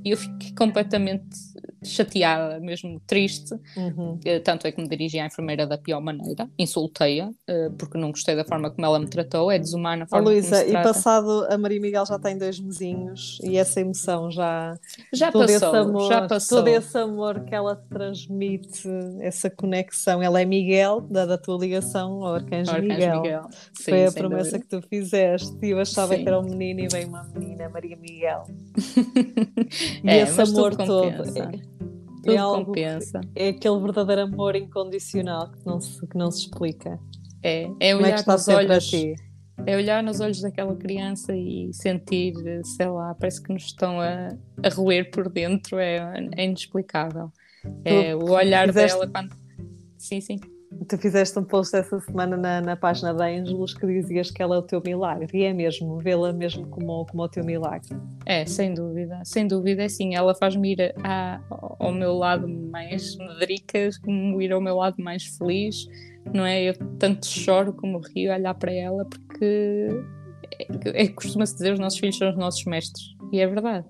[0.04, 1.28] E eu fiquei completamente
[1.82, 3.54] chateada, mesmo triste.
[3.76, 4.18] Uhum.
[4.24, 8.10] Eh, tanto é que me dirigi à enfermeira da pior maneira, insultei-a, eh, porque não
[8.10, 11.46] gostei da forma como ela me tratou, é desumana a forma oh, Luísa, e passado,
[11.48, 14.78] a Maria Miguel já tem dois mesinhos e essa emoção já.
[15.12, 16.58] Já todo passou, esse amor, já passou.
[16.58, 18.88] Todo esse amor que ela transmite,
[19.20, 20.22] essa conexão.
[20.22, 23.22] Ela é Miguel, da, da tua ligação ao Arcanjo, Arcanjo Miguel.
[23.22, 23.50] Miguel.
[23.72, 24.58] Sim, Foi a promessa dúvida.
[24.60, 26.22] que tu fizeste e eu achava Sim.
[26.22, 28.44] que era um menino e veio uma menina, Maria Miguel.
[30.04, 31.38] e é, esse amor todo.
[31.38, 31.71] É,
[32.22, 33.20] tudo é algo compensa.
[33.34, 36.98] É aquele verdadeiro amor incondicional que não se, que não se explica.
[37.42, 38.92] É, é olhar é nos olhos.
[39.66, 44.28] É olhar nos olhos daquela criança e sentir, sei lá, parece que nos estão a,
[44.62, 45.98] a roer por dentro, é,
[46.36, 47.30] é inexplicável.
[47.84, 48.98] É, o olhar fizeste...
[48.98, 49.36] dela quando.
[49.98, 50.40] Sim, sim.
[50.88, 54.56] Tu fizeste um post essa semana na, na página da Ângelos que dizias que ela
[54.56, 57.88] é o teu milagre, e é mesmo, vê-la mesmo como, como o teu milagre.
[58.26, 61.40] É, sem dúvida, sem dúvida, é sim, ela faz-me ir a,
[61.78, 65.86] ao meu lado mais medricas, como ir ao meu lado mais feliz,
[66.32, 66.62] não é?
[66.62, 69.88] Eu tanto choro como rio a olhar para ela, porque
[70.58, 73.86] é, é costuma-se dizer os nossos filhos são os nossos mestres, e é verdade.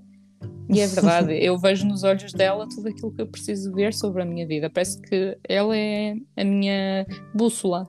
[0.73, 4.23] E é verdade, eu vejo nos olhos dela tudo aquilo que eu preciso ver sobre
[4.23, 4.70] a minha vida.
[4.70, 7.89] Parece que ela é a minha bússola.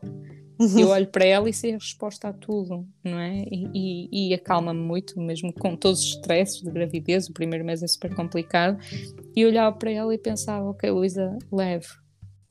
[0.77, 3.43] Eu olho para ela e sei a resposta a tudo, não é?
[3.49, 7.27] E, e, e acalma-me muito, mesmo com todos os stresses de gravidez.
[7.27, 8.77] O primeiro mês é super complicado.
[9.35, 11.87] E olhava para ela e pensava: Ok, Luísa, leve.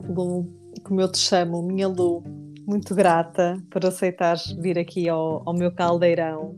[0.01, 0.51] Lu,
[0.83, 2.23] como eu te chamo, minha Lu,
[2.67, 6.57] muito grata por aceitares vir aqui ao, ao meu caldeirão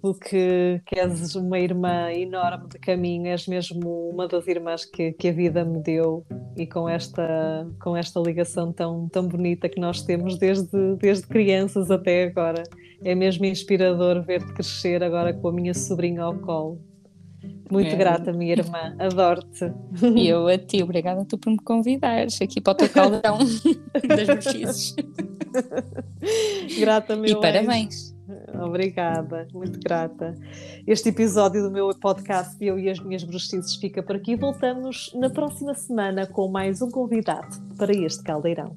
[0.00, 5.28] porque que és uma irmã enorme de caminho, és mesmo uma das irmãs que, que
[5.28, 6.24] a vida me deu
[6.56, 11.90] e com esta, com esta ligação tão, tão bonita que nós temos desde, desde crianças
[11.90, 12.62] até agora.
[13.04, 16.80] É mesmo inspirador ver-te crescer agora com a minha sobrinha ao colo.
[17.70, 17.96] Muito é.
[17.96, 19.72] grata, minha irmã, adoro-te.
[20.14, 23.38] E eu a ti, obrigada tu por me convidares aqui para o teu caldeirão
[24.08, 24.96] das mexizes.
[26.78, 28.15] Grata, meu E parabéns.
[28.62, 30.34] Obrigada, muito grata.
[30.86, 34.36] Este episódio do meu podcast Eu e as Minhas Bruxices fica por aqui.
[34.36, 38.76] Voltamos na próxima semana com mais um convidado para este caldeirão.